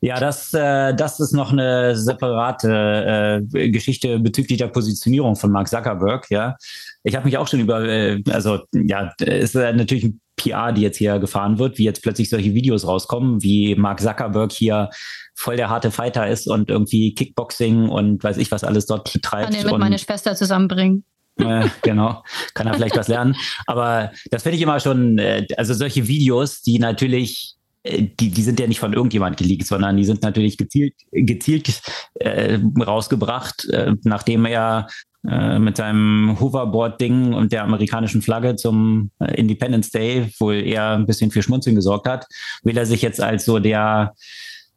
[0.00, 5.68] Ja, das, äh, das ist noch eine separate äh, Geschichte bezüglich der Positionierung von Mark
[5.68, 6.26] Zuckerberg.
[6.30, 6.56] Ja,
[7.04, 10.96] ich habe mich auch schon über, äh, also ja, ist natürlich ein PR, die jetzt
[10.96, 14.90] hier gefahren wird, wie jetzt plötzlich solche Videos rauskommen, wie Mark Zuckerberg hier
[15.42, 19.46] voll der harte Fighter ist und irgendwie Kickboxing und weiß ich was alles dort betreibt.
[19.46, 21.04] Kann den mit und, meine Schwester zusammenbringen.
[21.36, 22.22] Äh, genau,
[22.54, 23.34] kann er vielleicht was lernen.
[23.66, 28.42] Aber das finde ich immer schon, äh, also solche Videos, die natürlich äh, die, die
[28.42, 31.80] sind ja nicht von irgendjemand geleakt, sondern die sind natürlich gezielt, gezielt
[32.14, 34.86] äh, rausgebracht, äh, nachdem er
[35.28, 41.06] äh, mit seinem Hoverboard-Ding und der amerikanischen Flagge zum äh, Independence Day wohl eher ein
[41.06, 42.26] bisschen für Schmunzeln gesorgt hat,
[42.62, 44.14] will er sich jetzt als so der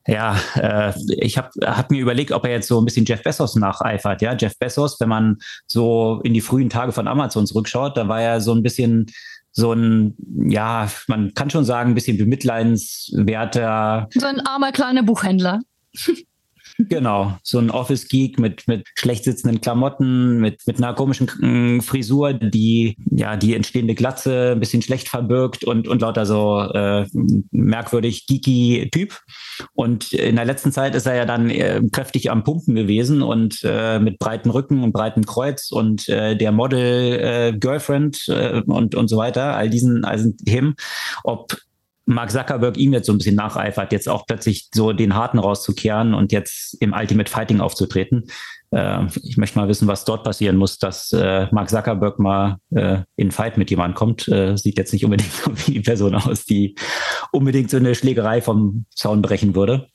[0.08, 3.56] ja, äh, ich habe hab mir überlegt, ob er jetzt so ein bisschen Jeff Bezos
[3.56, 4.22] nacheifert.
[4.22, 5.38] Ja, Jeff Bezos, wenn man
[5.68, 9.08] so in die frühen Tage von Amazon zurückschaut, da war er so ein bisschen
[9.52, 10.16] so ein,
[10.50, 14.08] ja, man kann schon sagen, ein bisschen bemitleidenswerter.
[14.14, 15.62] So ein armer kleiner Buchhändler.
[16.78, 22.34] Genau, so ein Office-Geek mit, mit schlecht sitzenden Klamotten, mit, mit einer komischen mm, Frisur,
[22.34, 27.06] die ja die entstehende Glatze ein bisschen schlecht verbirgt und, und lauter so äh,
[27.52, 29.22] merkwürdig geeky Typ.
[29.74, 33.62] Und in der letzten Zeit ist er ja dann äh, kräftig am Pumpen gewesen und
[33.64, 38.96] äh, mit breiten Rücken und breiten Kreuz und äh, der Model äh, Girlfriend äh, und,
[38.96, 40.76] und so weiter, all diesen, all diesen Themen.
[41.24, 41.56] Ob
[42.06, 46.14] Mark Zuckerberg ihm jetzt so ein bisschen nacheifert, jetzt auch plötzlich so den Harten rauszukehren
[46.14, 48.26] und jetzt im Ultimate Fighting aufzutreten.
[48.72, 53.00] Äh, ich möchte mal wissen, was dort passieren muss, dass äh, Mark Zuckerberg mal äh,
[53.16, 54.28] in Fight mit jemandem kommt.
[54.28, 55.32] Äh, sieht jetzt nicht unbedingt
[55.68, 56.76] wie die Person aus, die
[57.32, 59.88] unbedingt so eine Schlägerei vom Zaun brechen würde.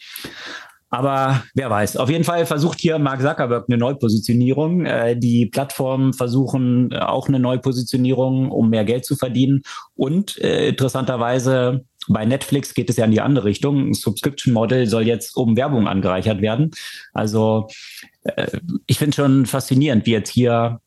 [0.93, 1.97] Aber wer weiß.
[1.99, 4.85] Auf jeden Fall versucht hier Mark Zuckerberg eine Neupositionierung.
[4.85, 9.63] Äh, die Plattformen versuchen auch eine Neupositionierung, um mehr Geld zu verdienen.
[9.95, 13.91] Und äh, interessanterweise bei Netflix geht es ja in die andere Richtung.
[13.91, 16.71] Ein Subscription Model soll jetzt um Werbung angereichert werden.
[17.13, 17.69] Also
[18.25, 20.81] äh, ich finde schon faszinierend, wie jetzt hier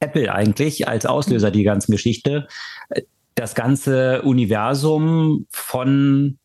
[0.00, 2.48] Apple eigentlich als Auslöser die ganzen Geschichte
[2.90, 3.02] äh,
[3.34, 6.38] das ganze Universum von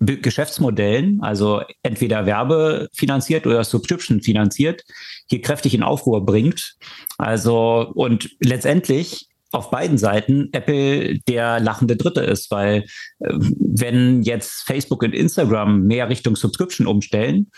[0.00, 4.84] Geschäftsmodellen, also entweder werbefinanziert oder Subscription finanziert,
[5.26, 6.76] hier kräftig in Aufruhr bringt.
[7.18, 12.84] Also und letztendlich auf beiden Seiten Apple der lachende Dritte ist, weil
[13.20, 17.50] äh, wenn jetzt Facebook und Instagram mehr Richtung Subscription umstellen,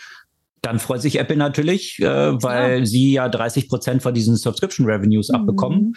[0.61, 2.85] dann freut sich Apple natürlich, äh, weil ja.
[2.85, 5.35] sie ja 30 Prozent von diesen Subscription Revenues mhm.
[5.35, 5.93] abbekommen.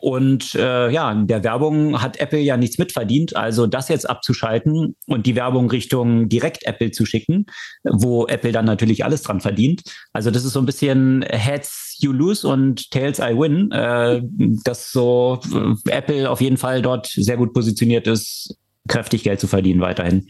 [0.00, 3.34] Und äh, ja, der Werbung hat Apple ja nichts mitverdient.
[3.34, 7.46] Also das jetzt abzuschalten und die Werbung Richtung direkt Apple zu schicken,
[7.82, 9.82] wo Apple dann natürlich alles dran verdient.
[10.12, 13.72] Also das ist so ein bisschen Heads you lose und Tails I win.
[13.72, 14.22] Äh,
[14.64, 19.48] dass so äh, Apple auf jeden Fall dort sehr gut positioniert ist, kräftig Geld zu
[19.48, 20.28] verdienen weiterhin.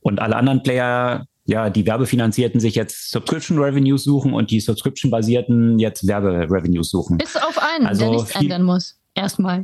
[0.00, 5.78] Und alle anderen Player ja, die Werbefinanzierten sich jetzt Subscription Revenues suchen und die Subscription-basierten
[5.78, 7.20] jetzt Werberevenues suchen.
[7.20, 9.62] Ist auf einen, also der nichts ändern muss erstmal.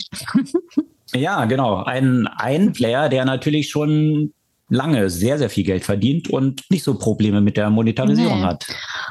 [1.15, 1.83] ja, genau.
[1.85, 4.33] Ein, ein Player, der natürlich schon
[4.69, 8.47] lange sehr, sehr viel Geld verdient und nicht so Probleme mit der Monetarisierung nee.
[8.47, 8.67] hat.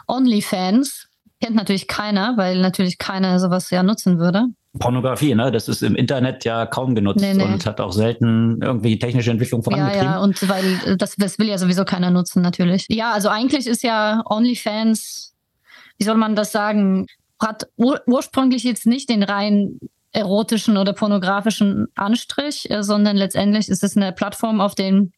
[0.08, 1.08] OnlyFans
[1.42, 4.48] kennt natürlich keiner, weil natürlich keiner sowas ja nutzen würde.
[4.78, 5.52] Pornografie, ne?
[5.52, 7.44] Das ist im Internet ja kaum genutzt nee, nee.
[7.44, 10.06] und hat auch selten irgendwie technische Entwicklung vorangetrieben.
[10.06, 12.86] Ja, ja, und weil das, das will ja sowieso keiner nutzen, natürlich.
[12.90, 15.34] Ja, also eigentlich ist ja OnlyFans,
[15.98, 17.08] wie soll man das sagen,
[17.42, 19.80] hat ur ursprünglich jetzt nicht den rein
[20.12, 25.14] erotischen oder pornografischen Anstrich, äh, sondern letztendlich ist es eine Plattform, auf den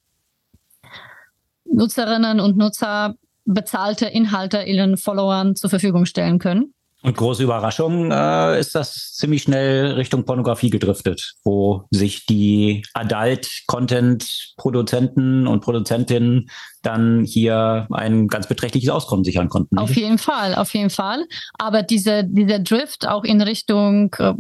[1.65, 3.15] Nutzerinnen und Nutzer
[3.45, 6.73] bezahlte Inhalte ihren Followern zur Verfügung stellen können.
[7.03, 15.47] Und große Überraschung äh, ist das ziemlich schnell Richtung Pornografie gedriftet, wo sich die Adult-Content-Produzenten
[15.47, 16.47] und Produzentinnen
[16.83, 19.79] dann hier ein ganz beträchtliches Auskommen sichern konnten.
[19.79, 21.25] Auf jeden Fall, auf jeden Fall.
[21.57, 24.35] Aber diese, dieser Drift auch in Richtung äh,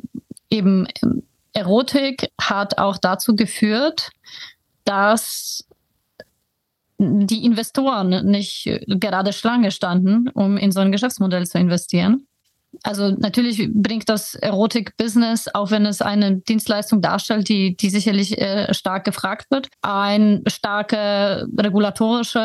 [0.51, 0.87] eben
[1.53, 4.11] Erotik hat auch dazu geführt,
[4.85, 5.65] dass
[6.99, 12.27] die Investoren nicht gerade Schlange standen, um in so ein Geschäftsmodell zu investieren.
[12.83, 18.73] Also natürlich bringt das Erotik-Business, auch wenn es eine Dienstleistung darstellt, die, die sicherlich äh,
[18.73, 22.39] stark gefragt wird, ein starke regulatorische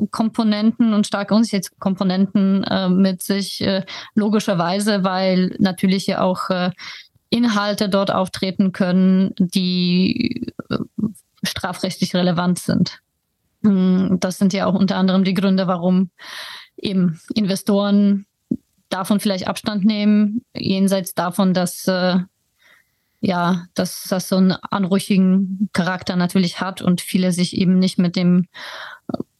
[0.00, 3.84] äh, Komponenten und starke Unsicherheitskomponenten äh, mit sich, äh,
[4.14, 6.70] logischerweise, weil natürlich ja auch äh,
[7.34, 10.78] Inhalte dort auftreten können, die äh,
[11.42, 13.00] strafrechtlich relevant sind.
[13.64, 16.10] Hm, das sind ja auch unter anderem die Gründe, warum
[16.76, 18.26] eben Investoren
[18.88, 22.18] davon vielleicht Abstand nehmen, jenseits davon, dass äh,
[23.20, 28.16] ja, dass das so einen anrüchigen Charakter natürlich hat und viele sich eben nicht mit
[28.16, 28.46] dem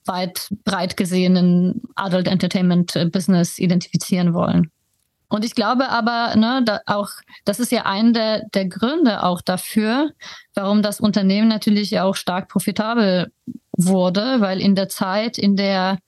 [0.07, 4.71] weit breit gesehenen Adult Entertainment Business identifizieren wollen.
[5.29, 7.09] Und ich glaube aber, ne, da auch,
[7.45, 10.11] das ist ja ein der, der Gründe auch dafür,
[10.55, 13.33] warum das Unternehmen natürlich auch stark profitabel
[13.73, 15.99] wurde, weil in der Zeit, in der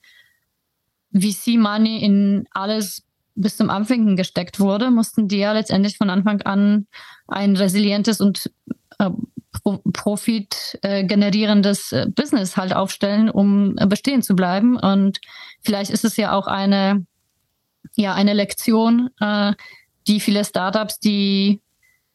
[1.13, 3.03] VC-Money in alles
[3.35, 6.87] bis zum Anfängen gesteckt wurde, mussten die ja letztendlich von Anfang an
[7.27, 8.51] ein resilientes und
[8.99, 9.09] äh,
[9.93, 14.77] Profit äh, generierendes äh, Business halt aufstellen, um äh, bestehen zu bleiben.
[14.77, 15.19] Und
[15.61, 17.05] vielleicht ist es ja auch eine,
[17.95, 19.53] ja, eine Lektion, äh,
[20.07, 21.61] die viele Startups, die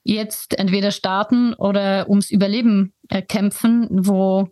[0.05, 4.49] jetzt entweder starten oder ums Überleben äh, kämpfen, wo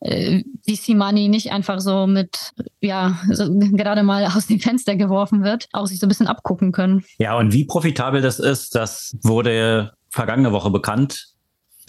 [0.00, 5.42] äh, VC Money nicht einfach so mit, ja, so gerade mal aus dem Fenster geworfen
[5.42, 7.04] wird, auch sich so ein bisschen abgucken können.
[7.18, 11.26] Ja, und wie profitabel das ist, das wurde vergangene Woche bekannt.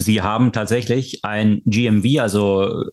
[0.00, 2.84] Sie haben tatsächlich ein GMV, also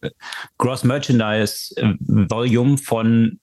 [0.57, 3.39] Gross Merchandise Volume von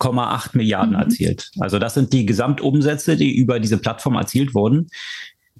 [0.00, 1.02] 4,8 Milliarden mhm.
[1.02, 1.50] erzielt.
[1.60, 4.88] Also das sind die Gesamtumsätze, die über diese Plattform erzielt wurden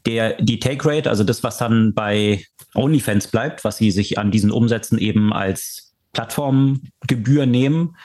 [0.06, 4.30] der, die Take Rate, also das, was dann bei OnlyFans bleibt, was sie sich an
[4.30, 7.96] diesen Umsätzen eben als Plattformgebühr nehmen,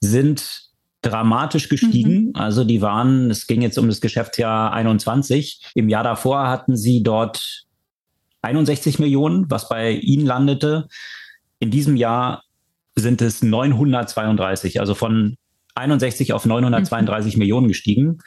[0.00, 0.70] sind
[1.02, 2.26] dramatisch gestiegen.
[2.26, 2.32] Mhm.
[2.34, 5.72] Also die waren, es ging jetzt um das Geschäftsjahr 21.
[5.74, 7.64] Im Jahr davor hatten sie dort
[8.42, 10.88] 61 Millionen, was bei ihnen landete.
[11.58, 12.44] In diesem Jahr
[12.94, 15.36] sind es 932, also von
[15.74, 17.38] 61 auf 932 mhm.
[17.38, 18.18] Millionen gestiegen.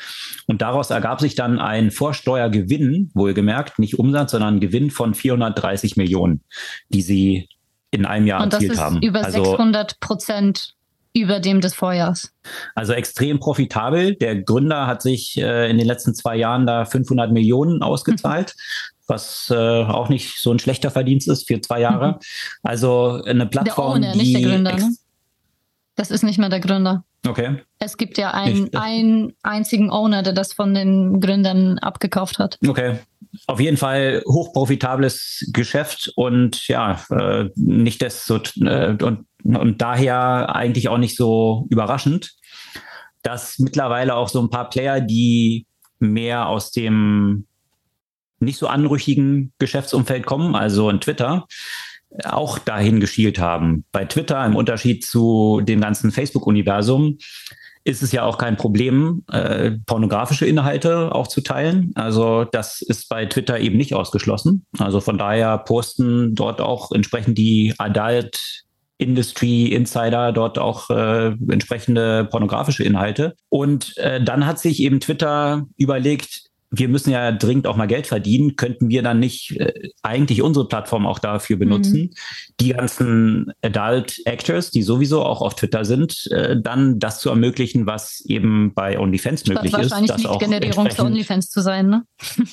[0.48, 6.42] Und daraus ergab sich dann ein Vorsteuergewinn, wohlgemerkt, nicht Umsatz, sondern Gewinn von 430 Millionen,
[6.90, 7.50] die sie
[7.92, 9.02] in einem Jahr erzielt haben.
[9.02, 10.76] Über also, 600 Prozent
[11.14, 12.34] über dem des Vorjahrs.
[12.76, 14.16] Also extrem profitabel.
[14.16, 18.54] Der Gründer hat sich äh, in den letzten zwei Jahren da 500 Millionen ausgezahlt.
[18.58, 19.04] Mhm.
[19.08, 22.14] was äh, auch nicht so ein schlechter Verdienst ist für zwei Jahre.
[22.14, 22.20] Mhm.
[22.64, 24.76] Also eine Plattform, der Owner, die nicht der Gründer.
[24.76, 24.96] Ne?
[25.96, 27.06] Das ist nicht mehr der Gründer.
[27.28, 27.58] Okay.
[27.80, 32.58] Es gibt ja einen, einen einzigen Owner, der das von den Gründern abgekauft hat.
[32.66, 33.00] Okay.
[33.48, 40.88] Auf jeden Fall hochprofitables Geschäft und ja, äh, nicht desto äh, und, und daher eigentlich
[40.88, 42.34] auch nicht so überraschend,
[43.24, 45.66] dass mittlerweile auch so ein paar Player, die
[46.00, 47.46] mehr aus dem
[48.40, 51.46] nicht so anrüchigen Geschäftsumfeld kommen, also in Twitter,
[52.24, 53.86] auch dahin geschielt haben.
[53.92, 57.18] Bei Twitter, im Unterschied zu dem ganzen Facebook-Universum,
[57.86, 61.92] ist es ja auch kein Problem, äh, pornografische Inhalte auch zu teilen.
[61.94, 64.66] Also das ist bei Twitter eben nicht ausgeschlossen.
[64.80, 68.64] Also von daher posten dort auch entsprechend die Adult
[68.98, 73.36] Industry Insider dort auch äh, entsprechende pornografische Inhalte.
[73.50, 78.08] Und äh, dann hat sich eben Twitter überlegt, wir müssen ja dringend auch mal Geld
[78.08, 82.14] verdienen, könnten wir dann nicht äh, eigentlich unsere Plattform auch dafür benutzen, mhm.
[82.60, 87.86] die ganzen Adult Actors, die sowieso auch auf Twitter sind, äh, dann das zu ermöglichen,
[87.86, 89.92] was eben bei OnlyFans möglich ist.
[89.92, 92.04] Wahrscheinlich nicht Generierung für OnlyFans zu sein, ne?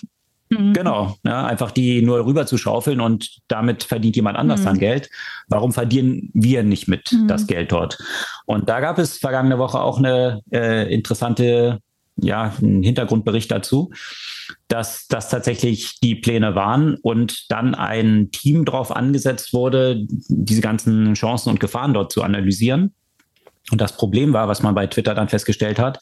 [0.52, 0.72] Mhm.
[0.74, 4.64] Genau, ja, einfach die nur rüber zu schaufeln und damit verdient jemand anders mhm.
[4.64, 5.10] dann Geld.
[5.48, 7.26] Warum verdienen wir nicht mit mhm.
[7.26, 7.98] das Geld dort?
[8.44, 11.78] Und da gab es vergangene Woche auch eine äh, interessante
[12.16, 13.92] ja, einen Hintergrundbericht dazu,
[14.68, 21.14] dass das tatsächlich die Pläne waren und dann ein Team darauf angesetzt wurde, diese ganzen
[21.14, 22.94] Chancen und Gefahren dort zu analysieren.
[23.70, 25.98] Und das Problem war, was man bei Twitter dann festgestellt hat,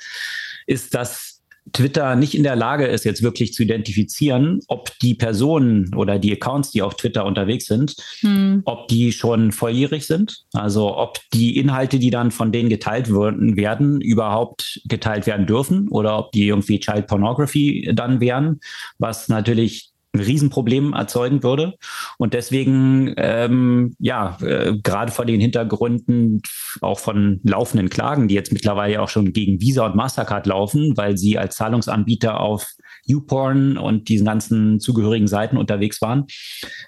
[0.66, 1.29] ist, dass
[1.72, 6.32] Twitter nicht in der Lage ist, jetzt wirklich zu identifizieren, ob die Personen oder die
[6.32, 8.62] Accounts, die auf Twitter unterwegs sind, hm.
[8.64, 10.44] ob die schon volljährig sind.
[10.52, 16.18] Also ob die Inhalte, die dann von denen geteilt werden, überhaupt geteilt werden dürfen oder
[16.18, 18.60] ob die irgendwie Child Pornography dann wären,
[18.98, 21.74] was natürlich ein Riesenproblem erzeugen würde.
[22.18, 26.42] Und deswegen, ähm, ja, äh, gerade vor den Hintergründen
[26.80, 31.16] auch von laufenden Klagen, die jetzt mittlerweile auch schon gegen Visa und Mastercard laufen, weil
[31.16, 32.66] sie als Zahlungsanbieter auf
[33.06, 36.26] YouPorn und diesen ganzen zugehörigen Seiten unterwegs waren,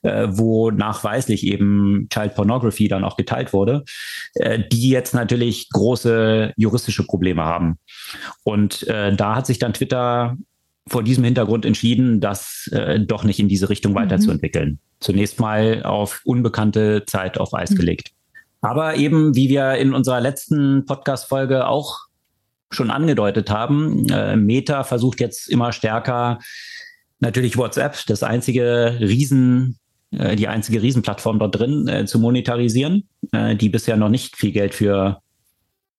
[0.03, 3.85] äh, wo nachweislich eben Child Pornography dann auch geteilt wurde,
[4.35, 7.79] äh, die jetzt natürlich große juristische Probleme haben.
[8.45, 10.37] Und äh, da hat sich dann Twitter
[10.89, 14.69] vor diesem Hintergrund entschieden, das äh, doch nicht in diese Richtung weiterzuentwickeln.
[14.69, 14.79] Mhm.
[15.01, 17.77] Zunächst mal auf unbekannte Zeit auf Eis mhm.
[17.77, 18.11] gelegt.
[18.61, 21.99] Aber eben, wie wir in unserer letzten Podcast-Folge auch
[22.71, 26.39] schon angedeutet haben, äh, Meta versucht jetzt immer stärker
[27.21, 29.79] natürlich WhatsApp, das einzige Riesen,
[30.11, 34.53] äh, die einzige Riesenplattform dort drin, äh, zu monetarisieren, äh, die bisher noch nicht viel
[34.53, 35.21] Geld für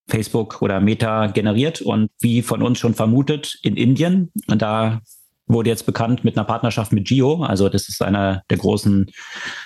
[0.08, 4.32] Facebook oder Meta generiert und wie von uns schon vermutet in Indien.
[4.47, 5.01] Und da
[5.47, 7.43] wurde jetzt bekannt mit einer Partnerschaft mit Gio.
[7.43, 9.10] Also das ist einer der großen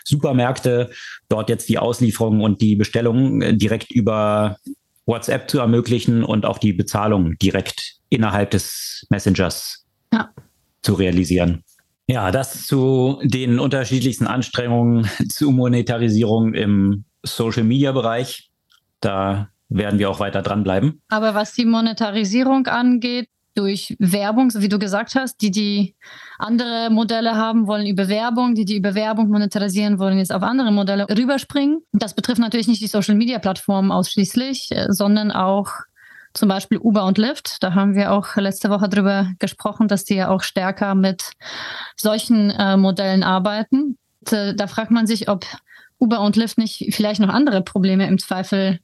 [0.03, 0.91] Supermärkte.
[1.29, 4.57] Dort jetzt die Auslieferung und die Bestellung äh, direkt über
[5.05, 10.29] WhatsApp zu ermöglichen und auch die Bezahlung direkt innerhalb des Messengers ja.
[10.81, 11.63] zu realisieren.
[12.07, 18.49] Ja, das zu den unterschiedlichsten Anstrengungen zur Monetarisierung im Social-Media-Bereich.
[19.01, 21.01] Da werden wir auch weiter dranbleiben.
[21.09, 25.95] Aber was die Monetarisierung angeht, durch Werbung, so wie du gesagt hast, die, die
[26.38, 30.72] andere Modelle haben, wollen über Werbung, die, die über Werbung monetarisieren, wollen jetzt auf andere
[30.72, 31.80] Modelle rüberspringen.
[31.91, 35.72] Das betrifft natürlich nicht die Social-Media-Plattformen ausschließlich, äh, sondern auch
[36.36, 37.63] zum Beispiel Uber und Lyft.
[37.63, 41.32] Da haben wir auch letzte Woche drüber gesprochen, dass die ja auch stärker mit
[41.95, 43.97] solchen äh, Modellen arbeiten.
[44.20, 45.45] Und, äh, da fragt man sich, ob
[45.99, 48.80] Uber und Lyft nicht vielleicht noch andere Probleme im Zweifel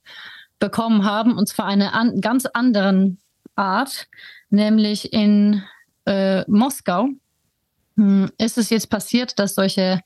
[0.63, 3.19] bekommen haben, und zwar eine an, ganz anderen
[3.57, 4.07] Art,
[4.49, 5.61] nämlich in
[6.05, 7.09] äh, Moskau
[7.97, 9.99] hm, ist es jetzt passiert, dass solche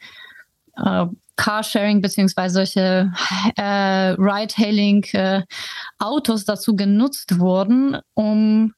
[0.75, 1.05] äh,
[1.35, 3.13] Carsharing beziehungsweise solche
[3.55, 8.73] äh, Ride-Hailing-Autos äh, dazu genutzt wurden, um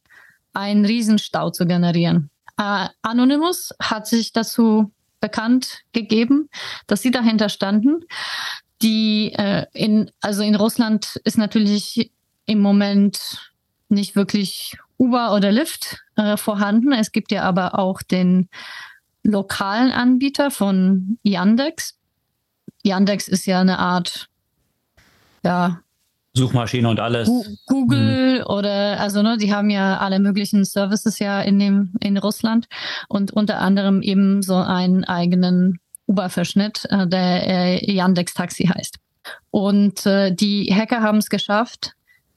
[0.51, 2.29] einen Riesenstau zu generieren.
[2.57, 6.49] Äh, Anonymous hat sich dazu bekannt gegeben,
[6.87, 8.01] dass sie dahinter standen
[8.81, 12.11] die äh, in, also in Russland ist natürlich
[12.45, 13.51] im Moment
[13.89, 16.91] nicht wirklich Uber oder Lyft äh, vorhanden.
[16.91, 18.49] Es gibt ja aber auch den
[19.23, 21.97] lokalen Anbieter von Yandex.
[22.83, 24.29] Yandex ist ja eine Art,
[25.43, 25.79] ja.
[26.33, 27.29] Suchmaschine und alles.
[27.65, 28.45] Google mhm.
[28.45, 32.67] oder, also, ne, die haben ja alle möglichen Services ja in dem, in Russland
[33.07, 35.79] und unter anderem eben so einen eigenen
[36.09, 38.97] Uber-Verschnitt, äh, der äh, Yandex Taxi heißt.
[39.51, 41.93] Und äh, die Hacker haben es geschafft,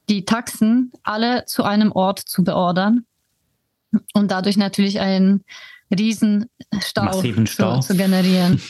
[0.09, 3.05] die Taxen alle zu einem Ort zu beordern
[4.13, 5.43] und dadurch natürlich einen
[5.95, 6.49] riesen
[6.81, 7.79] Stau, Stau.
[7.79, 8.61] Zu, zu generieren.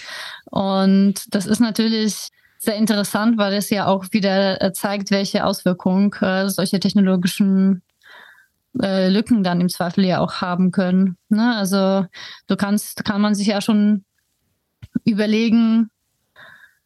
[0.45, 2.29] Und das ist natürlich
[2.59, 7.81] sehr interessant, weil es ja auch wieder äh, zeigt, welche Auswirkungen äh, solche technologischen
[8.81, 11.17] äh, Lücken dann im Zweifel ja auch haben können.
[11.29, 11.55] Ne?
[11.55, 12.05] Also
[12.47, 14.05] du kannst, kann man sich ja schon
[15.03, 15.89] überlegen,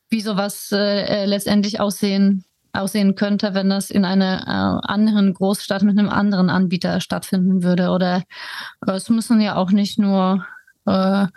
[0.10, 5.84] wie sowas äh, äh, letztendlich aussehen, aussehen könnte, wenn das in einer äh, anderen Großstadt
[5.84, 7.90] mit einem anderen Anbieter stattfinden würde.
[7.90, 8.24] Oder
[8.86, 10.46] äh, es müssen ja auch nicht nur
[10.86, 11.28] äh,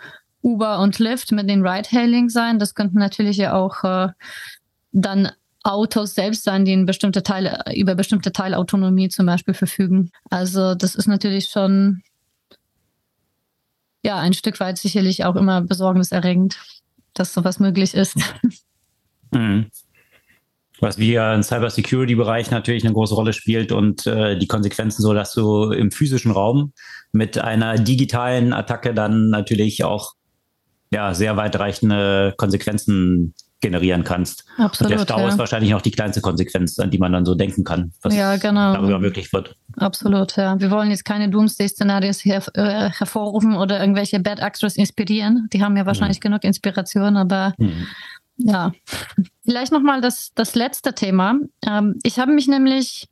[0.41, 2.59] Uber und Lyft mit den Ride-Hailing sein.
[2.59, 4.09] Das könnten natürlich ja auch äh,
[4.91, 5.31] dann
[5.63, 10.09] Autos selbst sein, die in bestimmte Teile, über bestimmte Teilautonomie zum Beispiel verfügen.
[10.29, 12.01] Also das ist natürlich schon
[14.03, 16.57] ja, ein Stück weit sicherlich auch immer besorgniserregend,
[17.13, 18.17] dass sowas möglich ist.
[19.33, 19.67] Mhm.
[20.81, 25.31] Was wir im Cybersecurity-Bereich natürlich eine große Rolle spielt und äh, die Konsequenzen so, dass
[25.31, 26.73] du im physischen Raum
[27.13, 30.15] mit einer digitalen Attacke dann natürlich auch
[30.91, 34.45] ja, sehr weitreichende Konsequenzen generieren kannst.
[34.57, 35.29] Absolut, und der Stau ja.
[35.29, 38.35] ist wahrscheinlich noch die kleinste Konsequenz, an die man dann so denken kann, was ja,
[38.37, 38.73] genau.
[38.73, 39.55] darüber möglich wird.
[39.77, 40.59] Absolut, ja.
[40.59, 45.47] Wir wollen jetzt keine Doomsday-Szenarios her äh, hervorrufen oder irgendwelche Bad Actors inspirieren.
[45.53, 46.23] Die haben ja wahrscheinlich mhm.
[46.23, 47.87] genug Inspiration, aber mhm.
[48.37, 48.71] ja.
[49.45, 51.35] Vielleicht nochmal das, das letzte Thema.
[51.65, 53.07] Ähm, ich habe mich nämlich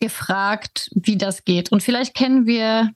[0.00, 1.72] gefragt, wie das geht.
[1.72, 2.90] Und vielleicht kennen wir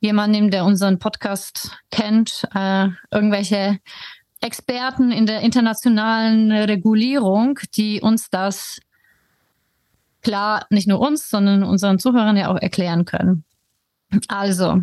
[0.00, 3.78] jemanden, der unseren Podcast kennt, äh, irgendwelche
[4.42, 8.80] Experten in der internationalen Regulierung, die uns das
[10.22, 13.44] klar nicht nur uns, sondern unseren Zuhörern ja auch erklären können.
[14.28, 14.82] Also,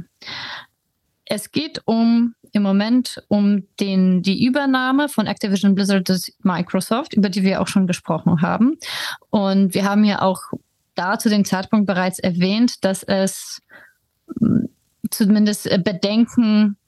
[1.26, 7.30] es geht um im Moment um den, die Übernahme von Activision Blizzard durch Microsoft, über
[7.30, 8.78] die wir auch schon gesprochen haben.
[9.30, 10.42] Und wir haben ja auch
[10.96, 13.62] da zu dem Zeitpunkt bereits erwähnt, dass es
[14.40, 14.70] hm,
[15.12, 16.79] zumindest Bedenken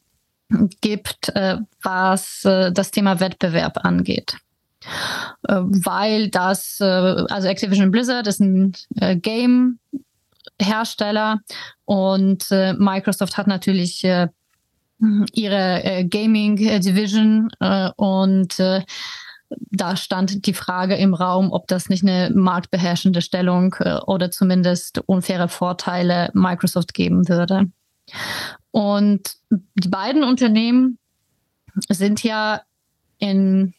[0.82, 4.36] gibt, äh, was äh, das Thema Wettbewerb angeht.
[5.48, 8.74] Äh, weil das, also Activision Blizzard ist ein
[9.22, 9.80] Game
[10.60, 11.40] Hersteller
[11.86, 14.04] und Microsoft hat natürlich
[15.34, 17.50] ihre Gaming Division
[17.96, 18.56] und
[19.72, 23.76] da stand die Frage im Raum, ob das nicht eine marktbeherrschende Stellung
[24.06, 27.72] oder zumindest unfaire Vorteile Microsoft geben würde.
[28.72, 30.98] Und die beiden Unternehmen
[31.90, 32.62] sind ja
[33.18, 33.74] in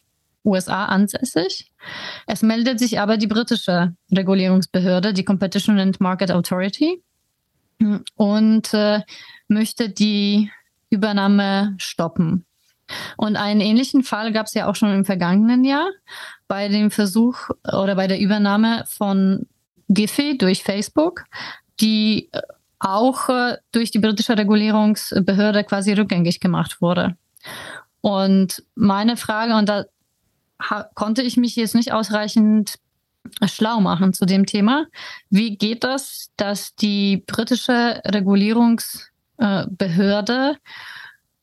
[0.45, 1.71] USA ansässig.
[2.27, 7.01] Es meldet sich aber die britische Regulierungsbehörde, die Competition and Market Authority,
[8.15, 9.01] und äh,
[9.47, 10.51] möchte die
[10.89, 12.45] Übernahme stoppen.
[13.17, 15.89] Und einen ähnlichen Fall gab es ja auch schon im vergangenen Jahr
[16.47, 19.47] bei dem Versuch oder bei der Übernahme von
[19.89, 21.25] Giphy durch Facebook,
[21.79, 22.41] die äh,
[22.83, 27.15] auch äh, durch die britische Regulierungsbehörde quasi rückgängig gemacht wurde.
[28.01, 29.85] Und meine Frage, und da
[30.93, 32.79] konnte ich mich jetzt nicht ausreichend
[33.45, 34.87] schlau machen zu dem Thema.
[35.29, 40.57] Wie geht das, dass die britische Regulierungsbehörde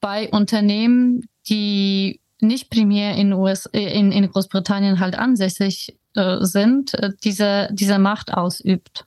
[0.00, 7.10] bei Unternehmen, die nicht primär in, US, in, in Großbritannien halt ansässig äh, sind, äh,
[7.22, 9.04] diese, diese Macht ausübt?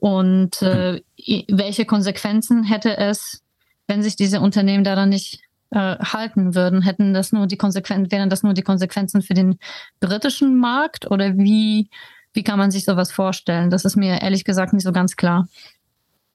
[0.00, 1.02] Und äh,
[1.48, 3.42] welche Konsequenzen hätte es,
[3.86, 5.40] wenn sich diese Unternehmen daran nicht
[5.70, 6.82] äh, halten würden?
[6.82, 9.58] Hätten das nur die Konsequenzen, wären das nur die Konsequenzen für den
[10.00, 11.90] britischen Markt oder wie,
[12.32, 13.68] wie kann man sich sowas vorstellen?
[13.70, 15.48] Das ist mir ehrlich gesagt nicht so ganz klar.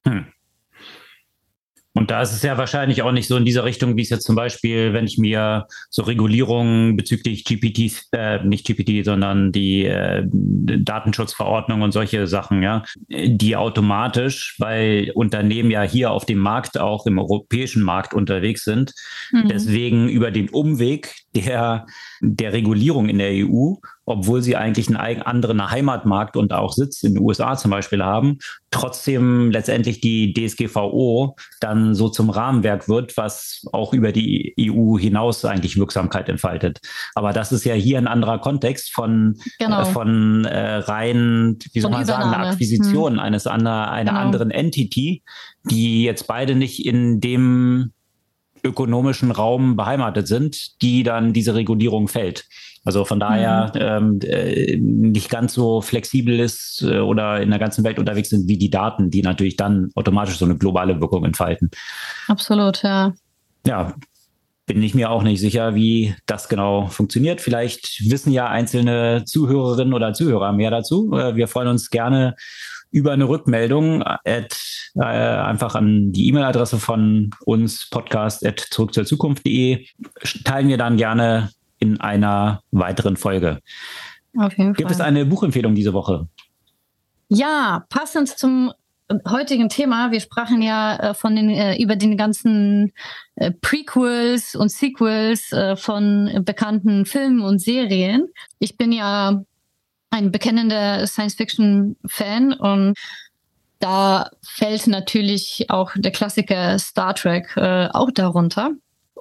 [0.07, 0.28] Hm.
[1.95, 4.25] Und da ist es ja wahrscheinlich auch nicht so in dieser Richtung, wie es jetzt
[4.25, 10.23] zum Beispiel, wenn ich mir so Regulierungen bezüglich GPT, äh, nicht GPT, sondern die äh,
[10.27, 17.05] Datenschutzverordnung und solche Sachen, ja, die automatisch, weil Unternehmen ja hier auf dem Markt, auch
[17.05, 18.93] im europäischen Markt unterwegs sind,
[19.31, 19.47] mhm.
[19.47, 21.85] deswegen über den Umweg der,
[22.19, 23.75] der Regulierung in der EU
[24.06, 28.38] obwohl sie eigentlich einen anderen Heimatmarkt und auch Sitz in den USA zum Beispiel haben,
[28.72, 35.43] trotzdem letztendlich die DSGVO dann so zum Rahmenwerk wird, was auch über die EU hinaus
[35.45, 36.80] eigentlich Wirksamkeit entfaltet.
[37.16, 39.82] Aber das ist ja hier ein anderer Kontext von, genau.
[39.82, 43.20] äh, von äh, rein, wie soll man sagen, einer Akquisition hm.
[43.20, 44.22] eines einer, einer genau.
[44.22, 45.24] anderen Entity,
[45.64, 47.91] die jetzt beide nicht in dem
[48.64, 52.45] ökonomischen Raum beheimatet sind, die dann diese Regulierung fällt.
[52.86, 53.81] Also von daher mhm.
[53.81, 58.47] ähm, äh, nicht ganz so flexibel ist äh, oder in der ganzen Welt unterwegs sind
[58.47, 61.71] wie die Daten, die natürlich dann automatisch so eine globale Wirkung entfalten.
[62.27, 63.13] Absolut, ja.
[63.65, 63.95] Ja,
[64.67, 67.41] bin ich mir auch nicht sicher, wie das genau funktioniert.
[67.41, 71.11] Vielleicht wissen ja einzelne Zuhörerinnen oder Zuhörer mehr dazu.
[71.13, 72.36] Äh, wir freuen uns gerne
[72.91, 74.57] über eine Rückmeldung at,
[74.95, 79.86] äh, einfach an die E-Mail-Adresse von uns, podcast at zurück zur Zukunft.de.
[80.43, 81.49] Teilen wir dann gerne
[81.86, 83.59] in einer weiteren Folge.
[84.38, 84.99] Auf jeden Gibt Fall.
[84.99, 86.27] es eine Buchempfehlung diese Woche?
[87.29, 88.73] Ja, passend zum
[89.27, 90.11] heutigen Thema.
[90.11, 92.91] Wir sprachen ja äh, von den äh, über den ganzen
[93.36, 98.27] äh, Prequels und Sequels äh, von bekannten Filmen und Serien.
[98.59, 99.43] Ich bin ja
[100.09, 102.97] ein bekennender Science-Fiction-Fan und
[103.79, 108.71] da fällt natürlich auch der Klassiker Star Trek äh, auch darunter.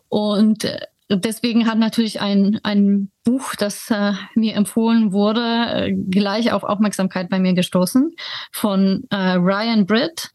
[0.08, 0.78] Und äh,
[1.08, 7.28] deswegen hat natürlich ein, ein Buch, das äh, mir empfohlen wurde, äh, gleich auf Aufmerksamkeit
[7.28, 8.14] bei mir gestoßen
[8.52, 10.30] von äh, Ryan Britt,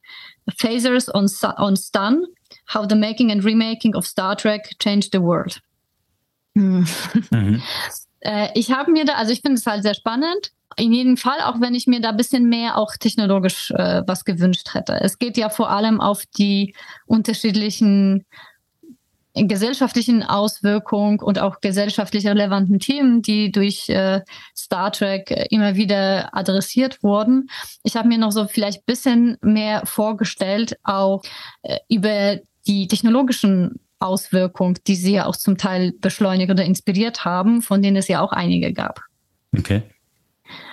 [0.58, 2.26] Phasers on, on Stun,
[2.74, 5.62] How the Making and Remaking of Star Trek Changed the World.
[6.56, 6.86] Hm.
[7.32, 7.62] Mhm.
[8.22, 10.52] Äh, ich habe mir da, also ich finde es halt sehr spannend.
[10.76, 14.26] In jedem Fall, auch wenn ich mir da ein bisschen mehr auch technologisch äh, was
[14.26, 15.00] gewünscht hätte.
[15.00, 18.26] Es geht ja vor allem auf die unterschiedlichen
[19.36, 24.22] gesellschaftlichen Auswirkungen und auch gesellschaftlich relevanten Themen, die durch äh,
[24.56, 27.50] Star Trek äh, immer wieder adressiert wurden.
[27.84, 31.24] Ich habe mir noch so vielleicht bisschen mehr vorgestellt, auch
[31.62, 37.62] äh, über die technologischen Auswirkungen, die sie ja auch zum Teil beschleunigt oder inspiriert haben,
[37.62, 39.02] von denen es ja auch einige gab.
[39.58, 39.84] Okay.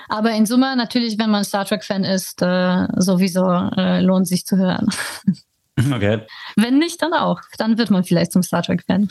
[0.09, 3.45] Aber in Summe natürlich, wenn man Star Trek-Fan ist, äh, sowieso
[3.77, 4.89] äh, lohnt sich zu hören.
[5.93, 6.23] Okay.
[6.57, 7.41] Wenn nicht, dann auch.
[7.59, 9.09] Dann wird man vielleicht zum Star Trek-Fan.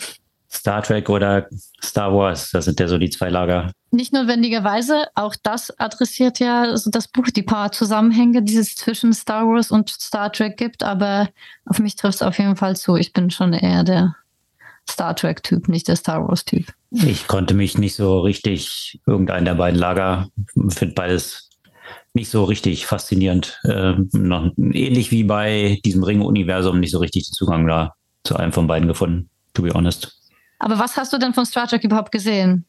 [0.52, 1.48] Star Trek oder
[1.84, 3.72] Star Wars, das sind ja so die zwei Lager.
[3.92, 9.14] Nicht notwendigerweise, auch das adressiert ja so das Buch, die paar Zusammenhänge, die es zwischen
[9.14, 11.30] Star Wars und Star Trek gibt, aber
[11.66, 12.96] auf mich trifft es auf jeden Fall zu.
[12.96, 14.16] Ich bin schon eher der
[14.90, 16.72] Star Trek-Typ, nicht der Star Wars-Typ.
[16.92, 20.30] Ich konnte mich nicht so richtig, irgendein der beiden Lager,
[20.70, 21.45] finde beides
[22.16, 23.60] nicht so richtig faszinierend.
[23.64, 27.94] Äh, noch, ähnlich wie bei diesem Ring-Universum nicht so richtig den Zugang da
[28.24, 30.20] zu einem von beiden gefunden, to be honest.
[30.60, 32.66] Aber was hast du denn von Star Trek überhaupt gesehen?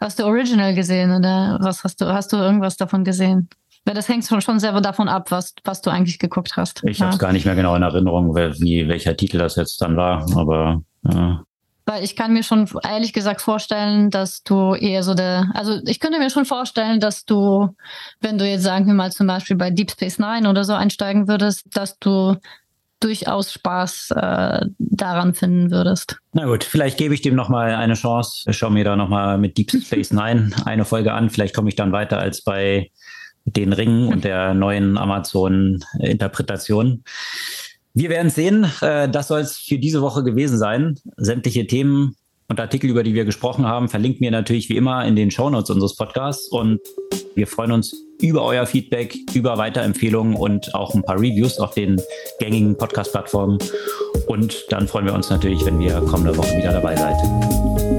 [0.00, 3.48] Hast du Original gesehen oder was hast du, hast du irgendwas davon gesehen?
[3.84, 6.82] Weil das hängt schon, schon selber davon ab, was, was du eigentlich geguckt hast.
[6.84, 7.06] Ich ja.
[7.06, 10.26] habe es gar nicht mehr genau in Erinnerung, wie, welcher Titel das jetzt dann war,
[10.36, 11.44] aber ja.
[11.86, 16.00] Weil ich kann mir schon ehrlich gesagt vorstellen, dass du eher so der, also ich
[16.00, 17.76] könnte mir schon vorstellen, dass du,
[18.20, 21.28] wenn du jetzt sagen wir mal zum Beispiel bei Deep Space Nine oder so einsteigen
[21.28, 22.36] würdest, dass du
[23.00, 26.16] durchaus Spaß äh, daran finden würdest.
[26.32, 28.50] Na gut, vielleicht gebe ich dem nochmal eine Chance.
[28.50, 31.28] Ich schaue mir da nochmal mit Deep Space Nine eine Folge an.
[31.28, 32.90] Vielleicht komme ich dann weiter als bei
[33.44, 37.04] den Ringen und der neuen Amazon-Interpretation.
[37.94, 38.66] Wir werden sehen.
[38.82, 40.98] Äh, das soll es für diese Woche gewesen sein.
[41.16, 42.16] Sämtliche Themen
[42.48, 45.70] und Artikel, über die wir gesprochen haben, verlinken wir natürlich wie immer in den Shownotes
[45.70, 46.48] unseres Podcasts.
[46.48, 46.80] Und
[47.36, 52.00] wir freuen uns über euer Feedback, über Weiterempfehlungen und auch ein paar Reviews auf den
[52.40, 53.58] gängigen Podcast-Plattformen.
[54.26, 57.93] Und dann freuen wir uns natürlich, wenn wir kommende Woche wieder dabei seid.